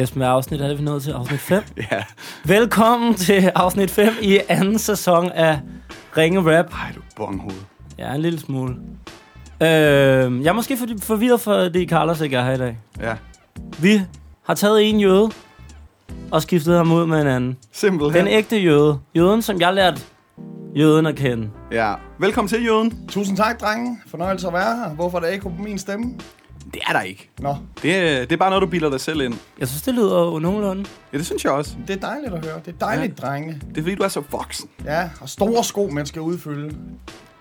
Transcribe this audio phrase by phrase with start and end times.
[0.00, 1.10] Esben, hvad afsnit er det, vi nået til?
[1.10, 1.62] Afsnit 5?
[1.92, 2.02] Ja.
[2.44, 5.60] Velkommen til afsnit 5 i anden sæson af
[6.16, 6.72] Ringe Rap.
[6.72, 7.56] Ej, du bonghoved.
[7.98, 8.74] Ja, en lille smule.
[9.62, 12.78] Øh, jeg er måske for- forvirret, fordi Carlos ikke er her i dag.
[13.00, 13.14] Ja.
[13.78, 14.02] Vi
[14.46, 15.30] har taget en jøde
[16.30, 17.56] og skiftet ham ud med en anden.
[17.72, 18.24] Simpelthen.
[18.26, 18.98] Den ægte jøde.
[19.16, 20.00] Jøden, som jeg lærte
[20.76, 21.50] jøden at kende.
[21.72, 21.94] Ja.
[22.18, 23.06] Velkommen til, Jøden.
[23.08, 23.98] Tusind tak, drenge.
[24.06, 24.88] Fornøjelse at være her.
[24.94, 26.04] Hvorfor er der ikke på min stemme?
[26.74, 27.30] Det er der ikke.
[27.38, 29.34] Nå, Det er, det er bare noget, du bilder dig selv ind.
[29.58, 30.84] Jeg synes, det lyder jo nogenlunde.
[31.12, 31.74] Ja, det synes jeg også.
[31.86, 32.60] det er dejligt at høre.
[32.66, 33.26] Det er dejligt, ja.
[33.26, 33.60] drenge.
[33.68, 34.68] Det er fordi, du er så voksen.
[34.84, 36.76] Ja, og store sko, man skal udfylde.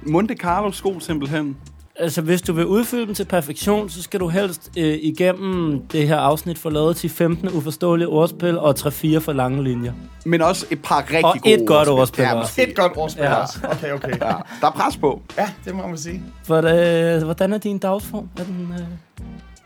[0.04, 1.58] Monte Carlo sko simpelthen.
[2.00, 6.08] Altså, hvis du vil udfylde dem til perfektion, så skal du helst øh, igennem det
[6.08, 9.94] her afsnit få lavet til 15 uforståelige ordspil og 3-4 for lange linjer.
[10.26, 12.62] Men også et par rigtig Og gode et godt ordspil Ja, også.
[12.62, 13.34] Et godt ordspil Ja.
[13.34, 13.60] også.
[13.64, 14.10] Okay, okay.
[14.10, 14.16] Ja,
[14.62, 15.22] der er pres på.
[15.38, 16.24] Ja, det må man sige.
[16.46, 18.30] Hvordan, hvordan er din dagsform?
[18.40, 18.86] Er den, øh...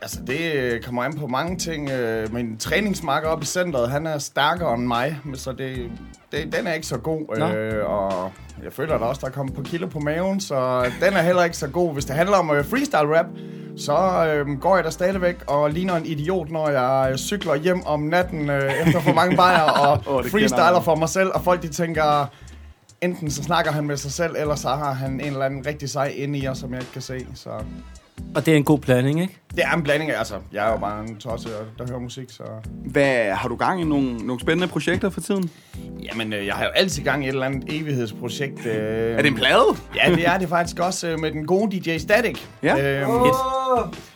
[0.04, 1.90] Altså, det øh, kommer an på mange ting.
[1.90, 5.92] Øh, Min træningsmarker oppe i centret, han er stærkere end mig, så det,
[6.32, 7.38] det, den er ikke så god.
[7.38, 7.48] Nå.
[7.48, 8.32] Øh, og
[8.64, 11.44] jeg føler da også, der er kommet på kilo på maven, så den er heller
[11.44, 11.94] ikke så god.
[11.94, 13.26] Hvis det handler om øh, freestyle rap,
[13.78, 18.00] så øh, går jeg der stadigvæk og ligner en idiot, når jeg cykler hjem om
[18.00, 21.68] natten øh, efter for mange bajer og kender freestyler for mig selv, og folk de
[21.68, 22.26] tænker,
[23.02, 25.90] enten så snakker han med sig selv, eller så har han en eller anden rigtig
[25.90, 27.28] sej inde i os, som jeg ikke kan se.
[27.36, 27.50] Så
[28.36, 29.40] Og det er en god blanding, ikke?
[29.56, 32.30] det er en blanding af, altså, jeg er jo bare en tosse, der hører musik,
[32.30, 32.44] så...
[32.86, 35.50] Hvad, har du gang i nogle, nogle spændende projekter for tiden?
[36.04, 38.66] Jamen, øh, jeg har jo altid gang i et eller andet evighedsprojekt.
[38.66, 38.74] Øh,
[39.18, 39.66] Er det en plade?
[39.96, 42.40] Ja, det er det faktisk også øh, med den gode DJ Static.
[42.64, 43.02] Ja.
[43.02, 43.12] Øhm,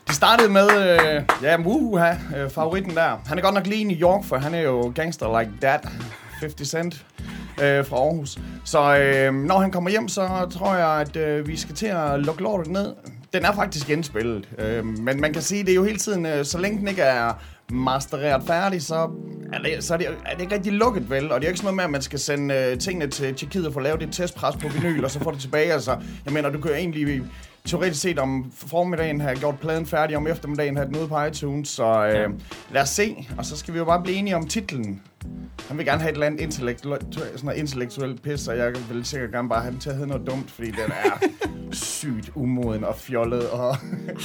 [0.07, 3.21] det startede med, øh, ja, Wuha, øh, favoritten der.
[3.25, 5.87] Han er godt nok lige i New York, for han er jo gangster like that.
[6.39, 7.05] 50 Cent
[7.63, 8.37] øh, fra Aarhus.
[8.65, 12.19] Så øh, når han kommer hjem, så tror jeg, at øh, vi skal til at
[12.19, 12.93] lukke lortet ned.
[13.33, 16.45] Den er faktisk genspillet, øh, men man kan sige, det er jo hele tiden, øh,
[16.45, 17.33] så længe den ikke er
[17.71, 19.09] mastereret færdig, så
[19.53, 21.31] er det, så er det, er det ikke rigtig lukket, vel?
[21.31, 23.35] Og det er jo ikke sådan noget med, at man skal sende øh, tingene til
[23.35, 25.73] Tjekkiet og få lavet et testpres på vinyl, og så få det tilbage.
[25.73, 27.23] Altså, jeg mener, du kan egentlig
[27.65, 31.69] teoretisk set om formiddagen have gjort pladen færdig, om eftermiddagen have den ude på iTunes,
[31.69, 32.27] så øh, Ja.
[32.73, 33.27] lad os se.
[33.37, 35.01] Og så skal vi jo bare blive enige om titlen.
[35.67, 39.05] Han vil gerne have et eller andet intellektuelt, sådan noget intellektuelt pis, og jeg vil
[39.05, 41.27] sikkert gerne bare have den til at hedde noget dumt, fordi den er
[41.71, 43.49] sygt umoden og fjollet.
[43.49, 43.75] Og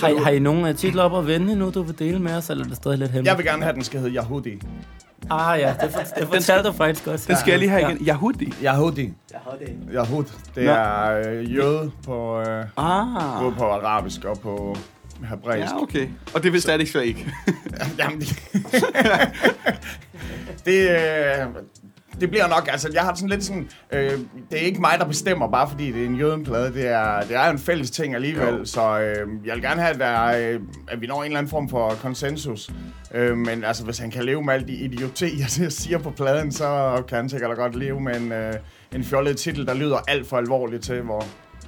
[0.01, 2.35] Har, I- har I nogle øh, titler op at vende nu, du vil dele med
[2.37, 3.29] os, eller er det stadig lidt hemmeligt?
[3.31, 4.61] jeg vil gerne have, at den skal hedde Yahudi.
[5.31, 7.29] Ah ja, det, for, det fortalte du faktisk godt.
[7.29, 7.91] Den skal jeg lige have Ja.
[7.95, 8.07] igen.
[8.07, 8.55] Yahudi.
[8.65, 9.13] Yahudi.
[9.93, 10.25] Yahud.
[10.55, 13.43] Det er øh, jøde på, øh, Ah.
[13.43, 14.77] både på arabisk og på
[15.31, 15.73] hebraisk.
[15.73, 16.09] Ja, okay.
[16.35, 17.33] Og det vil stadig så ikke.
[17.99, 18.37] Jamen, det,
[20.67, 21.47] det, øh,
[22.21, 24.11] det bliver nok, altså jeg har sådan lidt sådan, øh,
[24.51, 27.37] det er ikke mig, der bestemmer, bare fordi det er en jødenplade, det er, det
[27.37, 28.65] er jo en fælles ting alligevel, Jo.
[28.65, 31.39] så øh, jeg vil gerne have, at, der, er, øh, at vi når en eller
[31.39, 32.71] anden form for konsensus,
[33.15, 36.53] øh, men altså hvis han kan leve med alt de idioti, jeg siger på pladen,
[36.53, 38.55] så kan han sikkert godt leve med en, øh,
[38.95, 41.25] en fjollet titel, der lyder alt for alvorligt til, hvor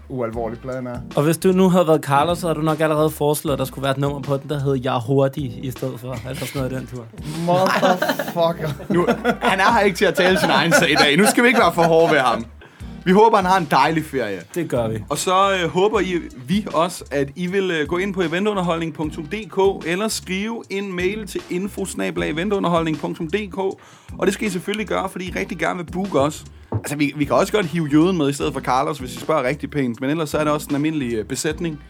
[0.08, 0.98] ualvorlig pladen er.
[1.16, 3.64] Og hvis du nu havde været Carlos, så havde du nok allerede foreslået, at der
[3.64, 6.16] skulle være et nummer på den, der hed Jeg er hurtig i stedet for.
[6.28, 7.04] Altså sådan noget i den tur.
[7.46, 8.68] Motherfucker.
[8.94, 9.06] Nu,
[9.42, 11.16] han er her ikke til at tale sin egen sag i dag.
[11.16, 12.44] Nu skal vi ikke være for hårde ved ham.
[13.04, 14.40] Vi håber, han har en dejlig ferie.
[14.54, 14.98] Det gør vi.
[15.08, 19.86] Og så øh, håber I, vi også, at I vil øh, gå ind på eventunderholdning.dk
[19.86, 23.58] eller skrive en mail til info-eventunderholdning.dk
[24.18, 26.44] Og det skal I selvfølgelig gøre, fordi I rigtig gerne vil booke os.
[26.72, 29.20] Altså, vi, vi kan også godt hive jøden med i stedet for Carlos, hvis I
[29.20, 30.00] spørger rigtig pænt.
[30.00, 31.80] Men ellers så er det også en almindelig øh, besætning.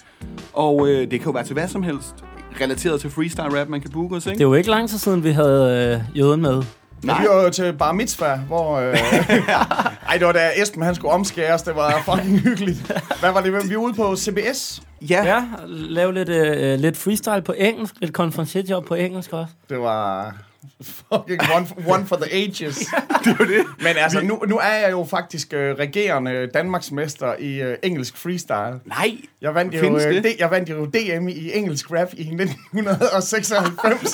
[0.52, 2.14] Og øh, det kan jo være til hvad som helst
[2.60, 4.38] relateret til freestyle rap, man kan booke os, ikke?
[4.38, 6.62] Det er jo ikke lang tid siden, vi havde øh, jøden med.
[7.04, 7.20] Nej.
[7.22, 8.76] Vi var jo til bar mitzvah, hvor...
[8.78, 8.86] Øh,
[10.08, 11.62] ej, det var da Esben, han skulle omskæres.
[11.62, 12.92] Det var fucking hyggeligt.
[13.20, 13.52] Hvad var det?
[13.68, 14.82] Vi var ude på CBS.
[15.10, 19.52] Ja, Ja, lave lidt, øh, lidt freestyle på engelsk, lidt konferencierjob på engelsk også.
[19.68, 20.34] Det var
[20.82, 22.76] fucking one for, one for the ages.
[23.24, 23.64] det var det.
[23.78, 28.80] Men altså, nu, nu er jeg jo faktisk øh, regerende Danmarksmester i øh, engelsk freestyle.
[28.84, 30.36] Nej, Jeg vandt, jo, øh, det?
[30.38, 33.52] Jeg vandt jo DM i engelsk rap i 1996.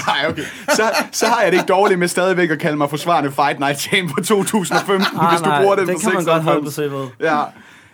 [0.07, 0.43] Nej, okay.
[0.69, 0.83] Så,
[1.13, 4.11] så har jeg det ikke dårligt med stadigvæk at kalde mig forsvarende Fight Night Champ
[4.15, 6.71] på 2015, Ah, hvis du nej, bruger den det på kan man godt holde på
[6.71, 7.11] 96.
[7.21, 7.27] CV'et.
[7.27, 7.43] Ja.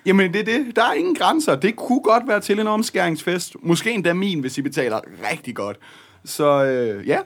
[0.07, 0.77] Jamen, det er det.
[0.77, 1.57] Der er ingen grænser.
[1.57, 3.57] Det kunne godt være til en omskæringsfest.
[3.63, 5.01] Måske endda min, hvis I betaler
[5.33, 5.77] rigtig godt.
[6.25, 7.19] Så øh, ja,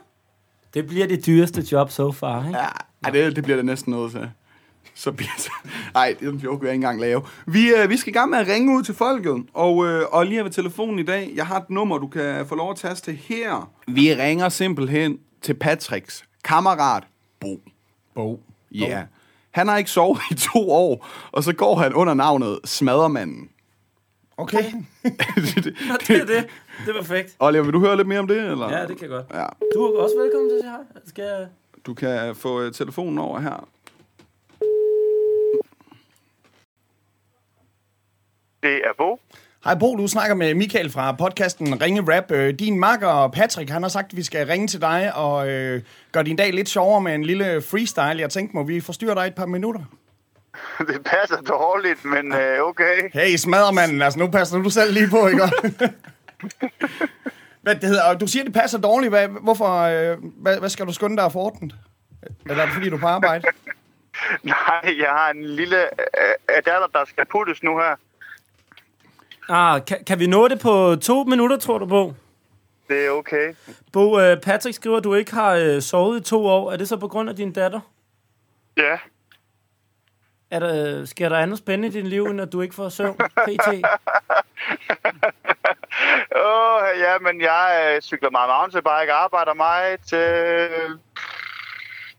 [0.73, 2.59] Det bliver det dyreste job so far, ikke?
[2.59, 2.67] ja
[3.03, 4.29] ej, det, det bliver det næsten noget til.
[4.95, 5.51] Så bliver det...
[5.95, 7.21] Ej, det er en joke, jeg ikke engang lave.
[7.45, 10.25] Vi, øh, vi skal i gang med at ringe ud til folket, og, øh, og
[10.25, 12.77] lige her ved telefonen i dag, jeg har et nummer, du kan få lov at
[12.77, 13.71] taste her.
[13.87, 17.03] Vi ringer simpelthen til Patricks kammerat
[17.39, 17.59] Bo.
[18.15, 18.43] Bo.
[18.71, 18.89] Ja.
[18.89, 19.03] Yeah.
[19.51, 23.49] Han har ikke sovet i to år, og så går han under navnet Smadermanden.
[24.37, 24.63] Okay.
[25.03, 26.47] det er det.
[26.85, 27.35] Det er perfekt.
[27.39, 28.37] Oliver, vil du høre lidt mere om det?
[28.37, 28.77] Eller?
[28.77, 29.25] Ja, det kan jeg godt.
[29.33, 29.45] Ja.
[29.75, 30.79] Du er også velkommen til hej.
[31.05, 31.47] Skal jeg...
[31.85, 33.67] Du kan få øh, telefonen over her.
[38.63, 39.19] Det er Bo.
[39.63, 42.31] Hej Bo, du snakker med Michael fra podcasten Ringe Rap.
[42.31, 45.81] Øh, Din makker Patrick, han har sagt, at vi skal ringe til dig og øh,
[46.11, 48.19] gøre din dag lidt sjovere med en lille freestyle.
[48.19, 49.81] Jeg tænkte, må vi forstyrre dig et par minutter?
[50.87, 53.09] Det passer dårligt, men øh, okay.
[53.13, 55.43] Hey, smaddermanden, altså nu passer du selv lige på, ikke?
[57.61, 59.11] hvad det hedder, og du siger, det passer dårligt.
[59.11, 61.75] Hvad, hvorfor, øh, hvad, hvad skal du skynde dig for ordentligt?
[62.45, 63.47] Eller er det fordi, du er på arbejde?
[64.43, 67.95] Nej, jeg har en lille øh, datter, der skal puttes nu her.
[69.49, 72.13] Ah, kan, kan vi nå det på to minutter, tror du, Bo?
[72.89, 73.53] Det er okay.
[73.93, 76.71] Bo, øh, Patrick skriver, at du ikke har øh, sovet i to år.
[76.71, 77.79] Er det så på grund af din datter?
[78.77, 78.97] Ja.
[80.51, 83.15] Er der, sker der andet spændende i din liv, end at du ikke får søvn?
[83.17, 83.67] PT?
[86.35, 90.17] Åh, oh, ja, men jeg øh, cykler meget mountainbike, arbejder meget til...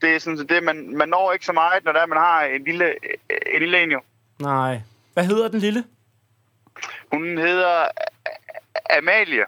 [0.02, 2.18] Det er sådan så det, man, man når ikke så meget, når det er, man
[2.18, 4.00] har en lille, øh, en lille en jo.
[4.38, 4.80] Nej.
[5.14, 5.84] Hvad hedder den lille?
[7.12, 9.44] Hun hedder øh, Amalie.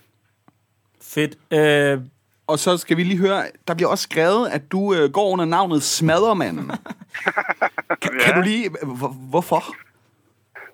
[1.02, 1.34] Fedt.
[1.50, 2.00] Øh,
[2.46, 5.44] Og så skal vi lige høre, der bliver også skrevet, at du øh, går under
[5.44, 6.70] navnet Smaddermanden.
[8.18, 8.26] kan, Ja.
[8.26, 8.70] kan du lige...
[8.82, 9.62] Hvor, hvorfor?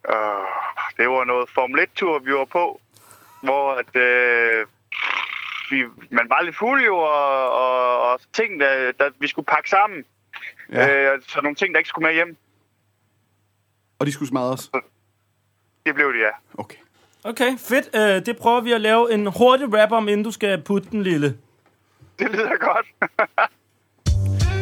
[0.08, 0.46] Uh,
[0.96, 2.80] det var noget Formel 1-tur, vi var på,
[3.42, 4.66] hvor at, øh,
[5.70, 9.70] vi, man var lidt fuld jo, og, og, og ting, der, der vi skulle pakke
[9.70, 10.04] sammen.
[10.72, 11.12] Ja.
[11.14, 12.36] Øh, så nogle ting, der ikke skulle med hjem.
[13.98, 14.70] Og de skulle smadres.
[15.86, 16.30] Det blev det, ja.
[16.58, 16.76] Okay.
[17.24, 17.88] okay, fedt.
[17.94, 21.02] Øh, det prøver vi at lave en hurtig rap om, inden du skal putte den
[21.02, 21.38] lille.
[22.18, 22.86] Det lyder godt.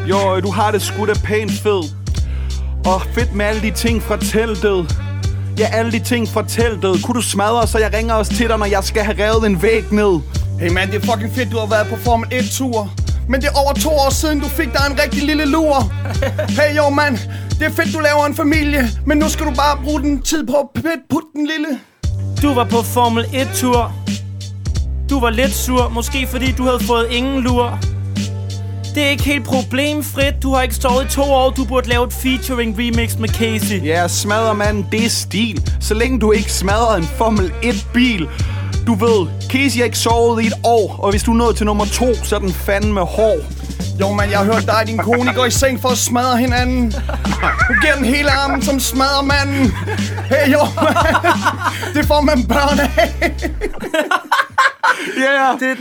[0.09, 1.83] Jo, du har det sgu da pænt fed.
[2.89, 4.97] Og fedt med alle de ting fra teltet.
[5.59, 7.03] Ja, alle de ting fra teltet.
[7.05, 9.63] Kunne du smadre, så jeg ringer også til dig, når jeg skal have revet en
[9.63, 10.21] væg ned.
[10.61, 12.91] Hey man, det er fucking fedt, du har været på Formel 1-tur.
[13.29, 15.93] Men det er over to år siden, du fik dig en rigtig lille lur.
[16.59, 17.19] Hey jo mand,
[17.59, 18.89] det er fedt, du laver en familie.
[19.07, 21.79] Men nu skal du bare bruge den tid på at put- putte den lille.
[22.43, 23.93] Du var på Formel 1-tur.
[25.11, 27.79] Du var lidt sur, måske fordi du havde fået ingen lur.
[28.95, 30.35] Det er ikke helt problemfrit.
[30.43, 31.51] Du har ikke sovet i to år.
[31.51, 33.85] Du burde lave et featuring remix med Casey.
[33.85, 35.71] Ja, smaddermand, det er stil.
[35.81, 38.29] Så længe du ikke smadrer en Formel 1-bil.
[38.87, 41.67] Du ved, Casey har ikke sovet i et år, og hvis du er nået til
[41.67, 43.39] nummer to, så er den fandme hård.
[44.01, 45.99] Jo mand, jeg har hørt dig og din kone I går i seng for at
[45.99, 46.91] smadre hinanden.
[47.69, 49.73] Du giver den hele armen som smadrer manden.
[50.31, 53.13] Hey jo mand, det får man børn af.
[55.17, 55.61] Ja, yeah.
[55.61, 55.79] Det,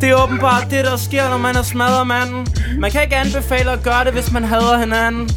[0.00, 2.46] det er åbenbart det, der sker, når man er smadret manden.
[2.78, 5.28] Man kan ikke anbefale at gøre det, hvis man hader hinanden.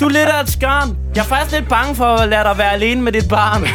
[0.00, 0.96] Du er lidt af et skarn.
[1.14, 3.62] Jeg er faktisk lidt bange for at lade dig være alene med dit barn.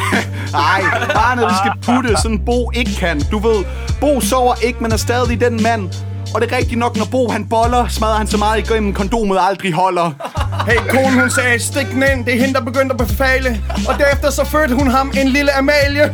[0.53, 0.81] Ej,
[1.13, 3.21] barnet vi skal putte, sådan Bo ikke kan.
[3.31, 3.65] Du ved,
[4.01, 5.89] Bo sover ikke, men er stadig den mand.
[6.35, 9.37] Og det er rigtigt nok, når Bo han boller, smadrer han så meget igennem kondomet
[9.41, 10.11] aldrig holder.
[10.69, 13.61] Hey, konen hun sagde, stik den ind, det er hende, der begyndte at befale.
[13.87, 16.13] Og derefter så fødte hun ham en lille Amalie.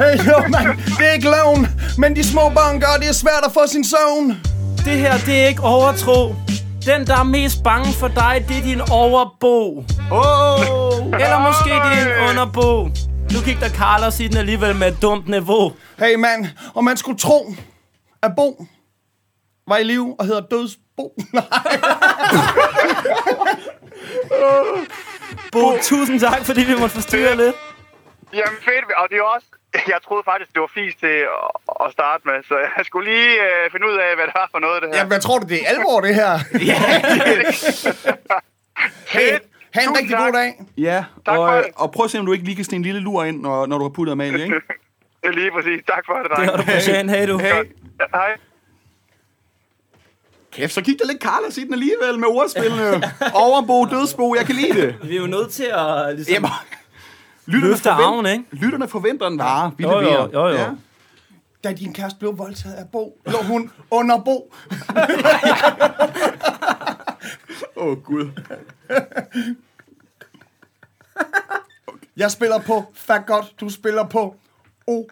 [0.00, 1.68] Hey, jo mand, det er ikke loven.
[1.98, 4.36] Men de små børn gør, det er svært at få sin søvn.
[4.84, 6.34] Det her, det er ikke overtro.
[6.86, 9.84] Den, der er mest bange for dig, det er din overbo.
[10.12, 10.60] Åh!
[11.22, 12.84] Eller måske din underbo.
[13.32, 15.72] Nu gik der Carlos i den alligevel med et dumt niveau.
[15.98, 17.54] Hey mand, og man skulle tro,
[18.22, 18.66] at Bo
[19.68, 21.14] var i live og hedder Dødsbo.
[21.32, 21.44] Nej.
[25.52, 27.56] Bo, tusind tak, fordi vi måtte forstyrre lidt.
[28.34, 29.46] Jamen fedt, og det er også...
[29.88, 31.50] Jeg troede faktisk, det var fisk til at,
[31.86, 34.58] at starte med, så jeg skulle lige øh, finde ud af, hvad det var for
[34.58, 34.96] noget, det her.
[34.98, 36.32] Jamen, jeg tror du, det er alvor, det her?
[39.14, 39.32] hey,
[39.74, 40.18] ha' en rigtig tak.
[40.20, 40.50] god dag.
[40.78, 41.72] Ja, Tak og, for øh, det.
[41.76, 43.66] og prøv at se, om du ikke lige kan stikke en lille lur ind, når,
[43.66, 44.54] når du har puttet Amalie, ikke?
[44.54, 44.62] Det
[45.30, 45.80] er lige præcis.
[45.86, 46.50] Tak for det, Det dreng.
[46.50, 47.10] har du fortjent.
[47.10, 47.38] Hey, du.
[47.38, 47.48] Hey.
[47.48, 47.60] Ja,
[48.14, 48.36] Hej.
[50.56, 53.02] Kæft, så gik der lidt Carlos i den alligevel med ordspillene.
[53.44, 54.96] Overbo, dødsbo, jeg kan lide det.
[55.02, 56.50] Vi er jo nødt til at ligesom, Jamen,
[57.46, 58.44] lytterne, løfte arven, ikke?
[58.52, 59.72] lytterne forventer en vare.
[59.78, 60.28] Vi Jo, jo, leverer.
[60.32, 60.54] jo, jo.
[60.54, 60.70] Ja.
[61.64, 64.52] Da din kæreste blev voldtaget af Bo, lå hun under Bo.
[67.76, 68.30] Åh, oh, Gud.
[72.16, 74.36] Jeg spiller på Faggot, du spiller på
[74.86, 75.02] O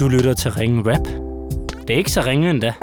[0.00, 1.06] Du lytter til Ringen Rap.
[1.88, 2.74] Det er ikke så ringe endda.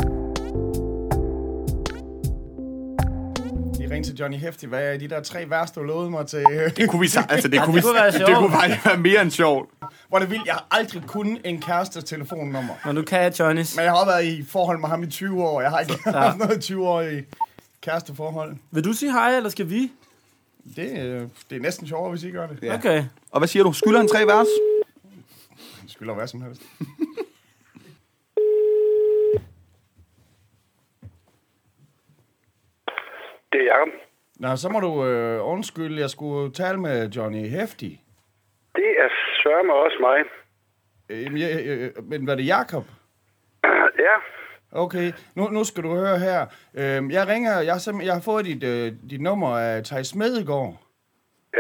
[3.80, 4.66] Vi ringte til Johnny Hefti.
[4.66, 6.44] Hvad er de der tre vers, du lovede mig til?
[6.78, 8.98] Det kunne vi, altså, det, Ja, kunne det vi, kunne være det kunne faktisk være
[8.98, 9.70] mere end sjovt.
[10.10, 10.46] hvor det vildt.
[10.46, 12.74] Jeg har aldrig kunnet en kæreste telefonnummer.
[12.86, 13.76] Men du kan Johnnys.
[13.76, 15.62] Men jeg har været i forhold med ham i 20 år.
[15.62, 17.22] Jeg har ikke haft noget 20 år i
[17.82, 18.56] kæresteforhold.
[18.72, 19.92] Vil du sige hej, eller skal vi?
[20.76, 22.64] Det, øh, det er næsten sjovere, hvis I gør det.
[22.64, 22.76] Ja.
[22.76, 23.04] Okay.
[23.32, 23.74] Og hvad siger du?
[23.74, 24.48] Skylder han tre vers?
[25.98, 26.62] Skylder hvad som helst.
[33.52, 33.94] Det er Jacob.
[34.40, 38.02] Nå, så må du øh, undskylde, jeg skulle tale med Johnny Hefti.
[38.76, 39.10] Det er
[39.44, 40.20] sørme også mig.
[41.10, 42.84] Øh, jeg, øh, men var det Jakob?
[44.08, 44.16] Ja,
[44.72, 46.46] Okay, nu, nu skal du høre her.
[46.74, 50.87] Øh, jeg ringer, jeg jeg har fået dit, øh, dit nummer af Thijs Smedegaard.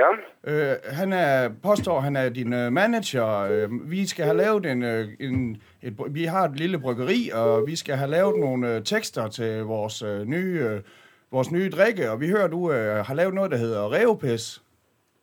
[0.01, 0.09] Ja.
[0.51, 3.27] Øh, han er, påstår, han er din øh, manager.
[3.51, 7.67] Øh, vi skal have lavet en, øh, en et, vi har et lille bryggeri, og
[7.67, 10.79] vi skal have lavet nogle øh, tekster til vores øh, nye øh,
[11.31, 14.61] vores nye drikke, og vi hører, du øh, har lavet noget, der hedder Revpis.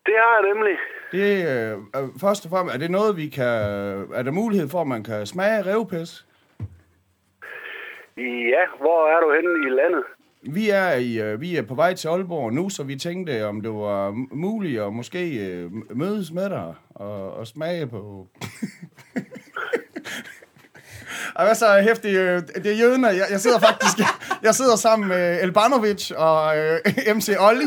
[0.07, 0.76] Det har jeg nemlig.
[1.12, 3.54] Det øh, er først og fremmest, er det noget, vi kan,
[4.19, 6.26] er der mulighed for, at man kan smage revpis?
[8.54, 10.04] Ja, hvor er du henne i landet?
[10.46, 13.60] Vi er, i, øh, vi er på vej til Aalborg nu, så vi tænkte, om
[13.60, 18.26] det var muligt at måske øh, mødes med dig og, og smage på...
[21.34, 23.06] Og hvad så hæftig, øh, det er jøderne.
[23.06, 23.98] Jeg, jeg sidder faktisk,
[24.46, 26.80] jeg sidder sammen med Elbanovic og øh,
[27.16, 27.66] MC Olli.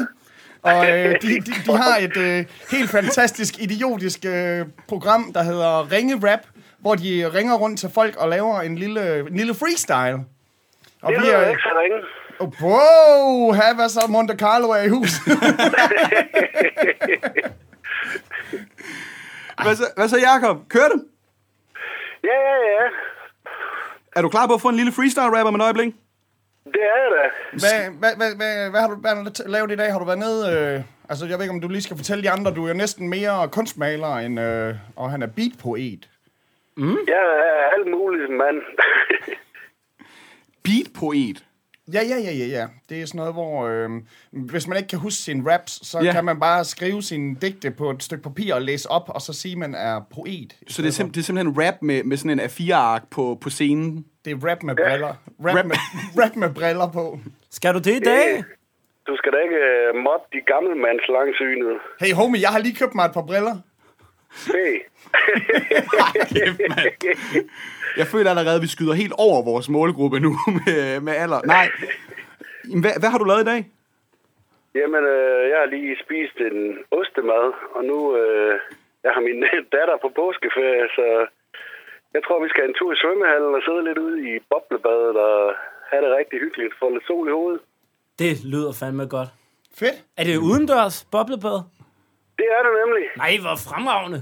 [0.62, 5.92] Og øh, de, de, de har et øh, helt fantastisk, idiotisk øh, program, der hedder
[5.92, 6.40] Ringe Rap,
[6.80, 10.26] hvor de ringer rundt til folk og laver en lille, en lille freestyle.
[11.02, 11.98] Og Det vi er, ikke så ringe.
[12.40, 15.10] Oh, wow, hvad så Monte Carlo er i hus?
[19.64, 20.58] Hvad så, hvad så Jacob?
[20.70, 21.04] Kører det?
[22.24, 22.86] Ja, ja, ja.
[24.16, 25.94] Er du klar på at få en lille freestyle-rapper med et øjeblik?
[26.66, 27.30] Det er jeg da.
[27.52, 29.92] hvad, hvad, hvad, hvad, hvad har du hvad har du lavet i dag?
[29.92, 30.42] Har du været nede?
[30.58, 32.54] Øh, altså, jeg ved ikke, om du lige skal fortælle de andre.
[32.54, 36.10] Du er jo næsten mere kunstmaler, end, øh, og han er beatpoet.
[37.08, 38.62] Jeg er alt muligt, mand.
[40.66, 41.44] Beat-poet.
[41.94, 42.66] Ja, ja, ja, ja, ja.
[42.90, 43.90] Det er sådan noget, hvor øh,
[44.32, 46.12] hvis man ikke kan huske sine raps, så Ja.
[46.12, 49.34] kan man bare skrive sine digte på et stykke papir og læse op, og så
[49.34, 50.56] sige, man er poet.
[50.68, 53.50] Så det er, sim- det er simpelthen rap med, med sådan en A4-ark på, på
[53.50, 54.06] scenen.
[54.26, 55.08] Det er rap med briller.
[55.46, 55.66] Rap, Rap.
[55.66, 55.76] Med,
[56.24, 57.20] rap med briller på.
[57.52, 58.44] Skal du det i dag?
[59.08, 59.56] Du skal da ikke
[59.94, 61.76] uh, mobbe de gamle mands langsynede.
[62.02, 63.56] Hey homie, jeg har lige købt mig et par briller.
[64.48, 64.76] Hey.
[66.34, 67.50] Kæft, mand.
[67.98, 71.42] Jeg føler allerede, at vi skyder helt over vores målgruppe nu med, med alder.
[71.56, 71.68] Nej.
[72.82, 73.62] Hvad, hvad har du lavet i dag?
[74.80, 76.60] Jamen, øh, jeg har lige spist en
[77.00, 77.46] ostemad,
[77.76, 78.54] og nu øh,
[79.06, 79.40] jeg har min
[79.76, 81.06] datter på påskeferie, så
[82.16, 85.40] jeg tror, vi skal en tur i svømmehallen og sidde lidt ude i boblebadet og
[85.92, 86.74] have det rigtig hyggeligt.
[86.80, 87.62] Få lidt sol i hovedet.
[88.22, 89.30] Det lyder fandme godt.
[89.80, 89.98] Fedt.
[90.20, 91.58] Er det udendørs boblebad?
[92.40, 93.06] Det er det nemlig.
[93.24, 94.20] Nej, hvor fremragende.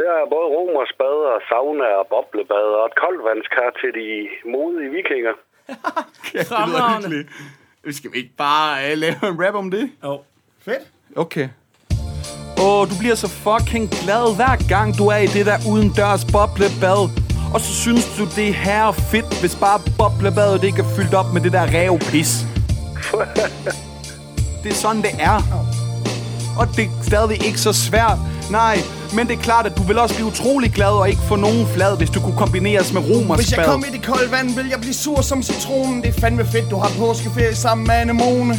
[0.00, 4.08] Der er både romersbad og sauna og boblebad og et koldvandskar til de
[4.54, 5.34] modige vikinger.
[6.34, 7.08] Ja, det lyder Fremragende.
[7.08, 7.96] hyggeligt.
[7.98, 9.84] Skal vi ikke bare uh, lave en rap om det?
[10.04, 10.20] Jo.
[10.64, 10.84] Fedt.
[11.16, 11.48] Okay.
[12.64, 17.00] Åh, du bliver så fucking glad hver gang du er i det der udendørs boblebad.
[17.54, 21.28] Og så synes du, det er her fedt, hvis bare boblebadet ikke er fyldt op
[21.34, 22.30] med det der revpis.
[24.62, 25.38] Det er sådan, det er.
[26.60, 28.18] Og det er stadig ikke så svært.
[28.58, 28.76] Nej,
[29.14, 31.66] men det er klart, at du vil også blive utrolig glad og ikke få nogen
[31.74, 33.02] flad, hvis du kunne kombineres med
[33.36, 36.02] Hvis jeg kom i det kolde vand, vil jeg blive sur som citronen.
[36.02, 38.54] Det er fandme fedt, du har påskeferie sammen med anemone.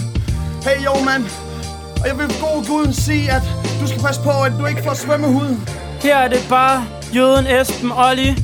[0.64, 1.26] Hey, jo, mand.
[2.02, 3.42] Og jeg vil god Gud sige, at
[3.82, 5.56] du skal passe på, at du ikke får svømmehud.
[6.02, 6.86] Her er det bare
[7.16, 8.36] jøden Esben Olli.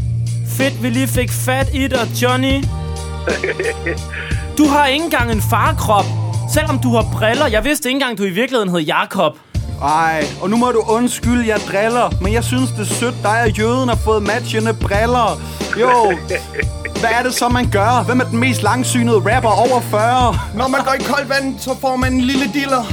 [0.48, 2.64] Fedt, vi lige fik fat i dig, Johnny.
[4.58, 6.06] Du har ikke engang en farkrop.
[6.54, 7.48] Selvom du har briller.
[7.48, 9.38] Jeg vidste ikke engang, du i virkeligheden hed Jakob.
[9.84, 12.10] Ej, og nu må du undskylde, jeg driller.
[12.22, 15.42] Men jeg synes, det er sødt, dig og jøden har fået matchende briller.
[15.80, 16.14] Jo,
[17.00, 18.04] hvad er det så, man gør?
[18.04, 20.36] Hvem er den mest langsynede rapper over 40?
[20.56, 22.84] Når man går i koldt vand, så får man en lille diller.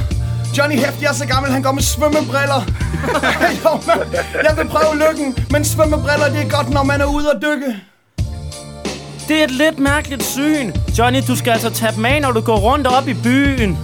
[0.57, 2.61] Johnny Hefti er så gammel, han går med svømmebriller.
[3.63, 4.09] jo, mand.
[4.43, 7.75] Jeg vil prøve lykken, men svømmebriller, det er godt, når man er ude at dykke.
[9.27, 10.71] Det er et lidt mærkeligt syn.
[10.97, 13.77] Johnny, du skal altså tage dem af, når du går rundt op i byen.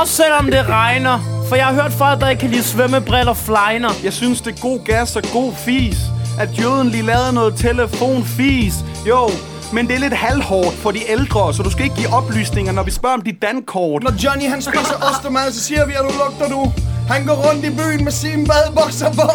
[0.00, 1.18] Også selvom det regner.
[1.48, 3.90] For jeg har hørt folk, der ikke kan lide svømmebriller flyner.
[4.04, 5.96] Jeg synes, det er god gas og god fis.
[6.40, 8.74] At jøden lige lavede noget telefonfis.
[9.08, 9.30] Jo,
[9.72, 12.82] men det er lidt halvhårdt for de ældre, så du skal ikke give oplysninger, når
[12.82, 14.02] vi spørger om dit dankort.
[14.02, 16.72] Når Johnny han spiser ostemad, så siger vi, at du lugter du.
[17.08, 19.28] Han går rundt i byen med sine badebukser på.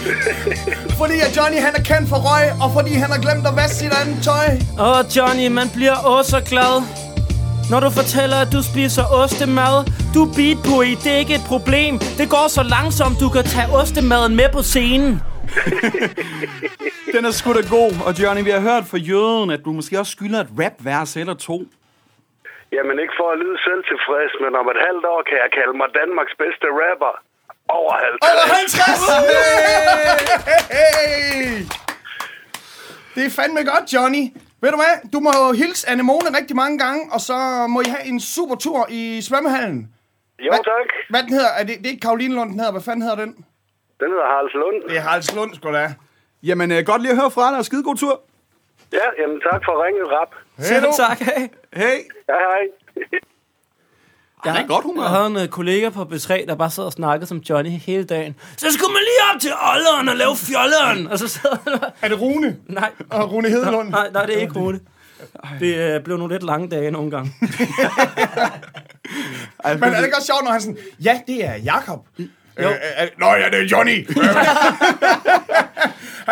[1.00, 3.76] fordi at Johnny han er kendt for røg, og fordi han har glemt at vaske
[3.76, 4.46] sit andet tøj.
[4.86, 6.82] Åh, Johnny, man bliver også så glad.
[7.72, 9.76] Når du fortæller, at du spiser ostemad
[10.14, 13.28] Du er beat på i, det er ikke et problem Det går så langsomt, du
[13.36, 15.12] kan tage ostemaden med på scenen
[17.14, 17.92] Den er sgu da god.
[18.06, 21.34] Og Johnny, vi har hørt fra jøden, at du måske også skylder et rap-vers eller
[21.48, 21.56] to.
[22.76, 25.74] Jamen ikke for at lyde selv tilfreds, men om et halvt år kan jeg kalde
[25.80, 27.14] mig Danmarks bedste rapper.
[27.78, 28.30] Over 50.
[28.30, 28.90] Over 50!
[30.76, 31.46] Hey!
[33.14, 34.24] Det er fandme godt, Johnny.
[34.62, 35.10] Ved du hvad?
[35.12, 38.54] Du må jo hilse Anemone rigtig mange gange, og så må I have en super
[38.54, 39.94] tur i svømmehallen.
[40.38, 40.88] Jo, tak.
[41.10, 41.52] Hvad den hedder?
[41.58, 42.72] Er det, det er ikke Karoline Lund, den hedder.
[42.72, 43.30] Hvad fanden hedder den?
[44.00, 44.76] Den hedder Haralds Lund.
[44.88, 45.94] Det er Haraldslund, sgu da.
[46.42, 48.20] Jamen, øh, godt lige at høre fra dig, og skide god tur.
[48.92, 50.32] Ja, jamen tak for ringet, rap.
[50.58, 51.42] Selv tak, hey.
[51.72, 51.98] Hey.
[52.30, 52.64] Hej, hej.
[54.44, 55.02] Jeg er i godt humør.
[55.02, 58.04] Jeg havde en uh, kollega på B3, der bare sad og snakkede som Johnny hele
[58.04, 58.34] dagen.
[58.56, 61.06] Så skulle man lige op til Olleren og lave fjolleren.
[61.06, 62.56] Og så sad han Er det Rune?
[62.68, 63.88] Nej, Og Rune Hedelund?
[63.90, 64.80] nej, nej, det er ikke Rune.
[65.60, 67.32] Det uh, blev nogle lidt lange dage nogle gange.
[69.64, 72.06] Ej, Men er det ikke også sjovt, når han sådan, ja, det er Jakob.
[72.18, 72.24] Jo.
[72.68, 74.06] Øh, øh, nå ja, det er Johnny.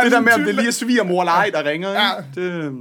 [0.05, 1.89] det der med, om det lige er svigermor eller ej, der ringer.
[1.91, 2.03] ikke?
[2.03, 2.11] Ja.
[2.35, 2.73] Det, øh,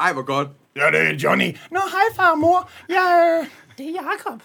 [0.00, 0.48] ej, hvor godt.
[0.76, 1.56] ja, det er Johnny.
[1.70, 2.70] Nå, hej far og mor.
[2.88, 2.94] Ja,
[3.38, 3.46] øh,
[3.78, 4.40] Det er Jakob.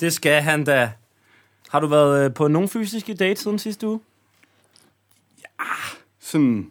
[0.00, 0.42] Det skal.
[0.42, 0.92] Han da.
[1.68, 4.00] Har du været øh, på nogen fysiske date siden sidste uge?
[6.18, 6.70] Sådan...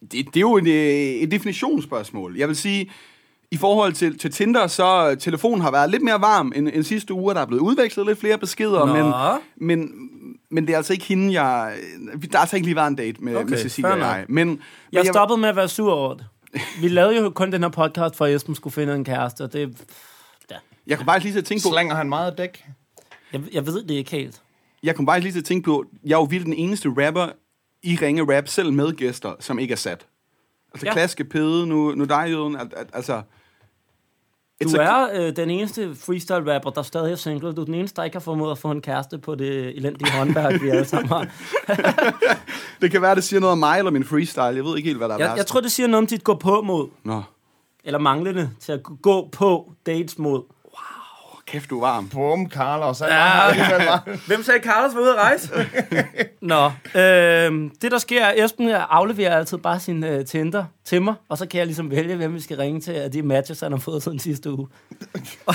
[0.00, 2.36] Det, det er jo et, øh, et definitionsspørgsmål.
[2.36, 2.90] Jeg vil sige,
[3.50, 7.14] i forhold til, til Tinder, så telefonen har været lidt mere varm end, end sidste
[7.14, 8.92] uge, der er blevet udvekslet lidt flere beskeder, Nå.
[8.92, 9.12] men,
[9.56, 9.90] men,
[10.50, 11.76] men det er altså ikke hende, jeg...
[12.12, 14.24] Der har altså ikke lige været en date med, Okay, med Cecilia og jeg.
[14.28, 14.60] Men, men
[14.92, 16.26] Jeg stoppede med at være sur over det.
[16.80, 19.52] Vi lavede jo kun den her podcast, for at Esben skulle finde en kæreste, og
[19.52, 19.82] det...
[20.86, 22.64] Jeg kunne bare lige til at tænke på, slænger han meget dæk.
[23.32, 24.42] Jeg, jeg ved det ikke helt.
[24.82, 27.26] jeg kunne bare lige til at tænke på, jeg er jo vildt den eneste rapper
[27.82, 30.06] i Ringe Rap, selv med gæster, som ikke er sat.
[30.74, 30.90] Altså Ja.
[30.90, 30.92] ja.
[30.92, 33.22] Klaske Pede, nu, nu dig, Jøden, al- al- altså...
[34.62, 37.52] Du It's a- er øh, den eneste freestyle-rapper, der stadig er single.
[37.52, 40.12] Du er den eneste, der ikke har formået at få en kæreste på det elendige
[40.12, 41.26] håndværk, vi alle sammen har.
[42.82, 44.42] Det kan være, det siger noget om mig eller min freestyle.
[44.42, 45.36] Jeg ved ikke helt, hvad der er Jeg, værst.
[45.38, 46.88] jeg tror, det siger noget om dit gå på mod.
[47.04, 47.22] Nå,
[47.84, 50.42] Eller manglende til at gå på dates mod.
[51.46, 52.08] Kæft, du er varm.
[52.08, 53.00] Bum, Carlos.
[53.00, 53.82] Ja, Ja.
[53.82, 53.98] ja.
[54.26, 55.50] Hvem sagde, Carlos var ude at rejse?
[56.42, 56.64] Nå,
[57.00, 61.38] øh, det der sker, er, Esben afleverer altid bare sin øh, Tinder til mig, og
[61.38, 63.78] så kan jeg ligesom vælge, hvem vi skal ringe til af de matches, han har
[63.78, 64.68] fået siden sidste uge.
[65.46, 65.54] og,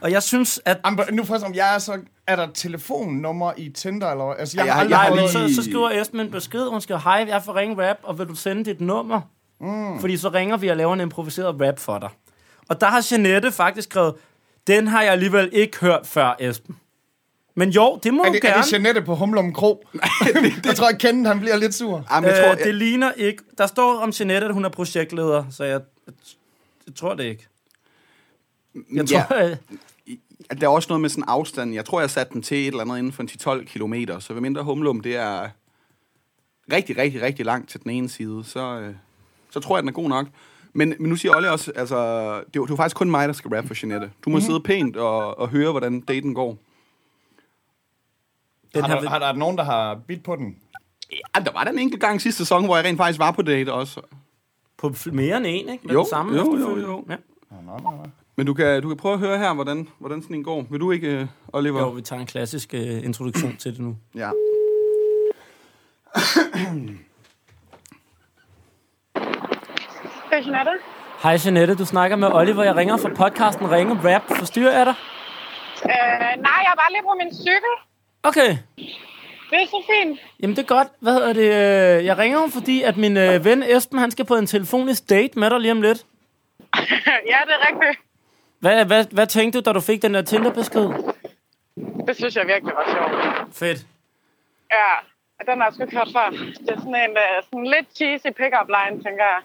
[0.00, 0.78] og jeg synes, at...
[0.84, 1.98] Jamen, nu først om jeg er så...
[2.26, 4.24] Er der telefonnummer i Tinder, eller?
[4.24, 7.24] Altså, jeg, Ja, har jeg- jeg så, så skriver Esben en besked, hun skriver, hej,
[7.28, 9.20] jeg får ringe rap, og vil du sende dit nummer?
[9.60, 10.00] Mm.
[10.00, 12.08] Fordi så ringer vi og laver en improviseret rap for dig.
[12.68, 14.14] Og der har Jeanette faktisk skrevet,
[14.66, 16.76] den har jeg alligevel ikke hørt før, Esben.
[17.54, 18.62] Men jo, det må Er du det, er gerne.
[18.62, 19.86] det Jeanette på Humlum Kro?
[20.64, 22.06] jeg tror, jeg kender, han bliver lidt sur.
[22.10, 23.42] Jamen, jeg tror, øh, det ligner ikke...
[23.58, 26.14] Der står om Jeanette, at hun er projektleder, så jeg, jeg,
[26.86, 27.46] jeg tror det ikke.
[28.92, 29.56] Jeg tror, ja, øh,
[30.60, 31.74] der er også noget med sådan afstand.
[31.74, 34.18] Jeg tror, jeg satte den til et eller andet inden for en 10-12 kilometer.
[34.18, 35.48] Så ved mindre humlum, det er
[36.72, 38.94] rigtig, rigtig, rigtig langt til den ene side, så, øh,
[39.50, 40.26] så tror jeg, den er god nok.
[40.72, 43.10] Men, men nu siger Olle også, altså, det er, jo- det er jo faktisk kun
[43.10, 44.10] mig, der skal rappe for Jeanette.
[44.24, 44.46] Du må mm-hmm.
[44.46, 46.58] sidde pænt og, og høre, hvordan daten går.
[48.74, 50.56] den Har der, har der nogen, der har bidt på den?
[51.12, 53.72] Ja, der var den enkelt gang sidste sæson, hvor jeg rent faktisk var på date
[53.72, 54.00] også.
[54.78, 55.86] på mere end en, ikke?
[55.86, 56.88] Med Jo, den samme jo, jo, efterfølgende.
[56.90, 57.04] jo.
[57.10, 57.16] Ja.
[58.36, 60.66] Men du kan, du kan prøve at høre her, hvordan, hvordan sådan en går.
[60.70, 61.80] Vil du ikke, øh, Oliver?
[61.80, 63.96] Jo, vi tager en klassisk uh, introduktion til det nu.
[64.14, 64.30] Ja.
[70.32, 70.72] Det er Jeanette.
[71.22, 72.62] Hej Jeanette, du snakker med Oliver.
[72.64, 74.22] Jeg ringer fra podcasten Ringe Rap.
[74.38, 74.94] Forstyrrer jeg dig?
[75.84, 77.72] Øh, nej, jeg er bare lige på min cykel.
[78.22, 78.50] Okay.
[79.50, 80.20] Det er så fint.
[80.40, 80.88] Jamen det er godt.
[81.00, 81.48] Hvad hedder det?
[81.98, 85.10] øh, Jeg ringer jo, fordi at min øh, ven Esben, han skal på en telefonisk
[85.10, 85.98] date med dig lige om lidt.
[87.32, 87.98] ja, det er rigtigt.
[88.60, 90.86] Hvad, hvad, hvad tænkte du, da du fik den der Tinder-besked?
[92.06, 93.54] Det synes jeg virkelig var sjovt.
[93.56, 93.78] Fedt.
[94.70, 94.90] Ja,
[95.52, 96.30] den har jeg sgu ikke hørt før.
[96.30, 99.40] Det er sådan en uh, sådan lidt cheesy pick-up line, tænker jeg.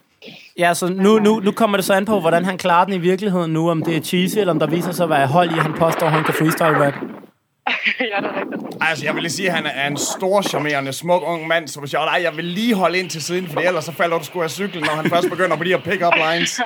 [0.58, 2.98] Ja, så nu, nu, nu kommer det så an på, hvordan han klarer den i
[2.98, 5.54] virkeligheden nu, om det er cheesy, eller om der viser sig at være hold i,
[5.54, 6.94] at han påstår, at han kan freestyle rap.
[6.94, 8.78] ja, det er rigtigt.
[8.82, 11.80] Altså, jeg vil lige sige, at han er en stor, charmerende, smuk ung mand, så
[11.80, 14.24] hvis jeg, nej, jeg vil lige holde ind til siden, for ellers så falder du
[14.26, 16.60] sgu af cyklen, når han først begynder på de her pick-up lines.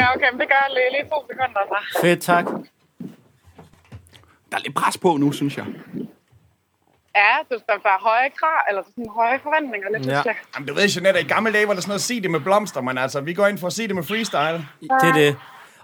[0.00, 2.00] Ja, okay, men det gør jeg lige, lige to sekunder, så.
[2.00, 2.44] Fedt, tak.
[4.50, 5.64] Der er lidt pres på nu, synes jeg.
[7.16, 10.22] Ja, det skal være høje krav, eller sådan høje forventninger lidt Ja.
[10.26, 10.34] ja.
[10.54, 12.80] Jamen, du ved, Jeanette, i gamle dage var der sådan noget, sig det med blomster,
[12.80, 14.66] men altså, vi går ind for at sige det med freestyle.
[14.80, 15.36] Det er det.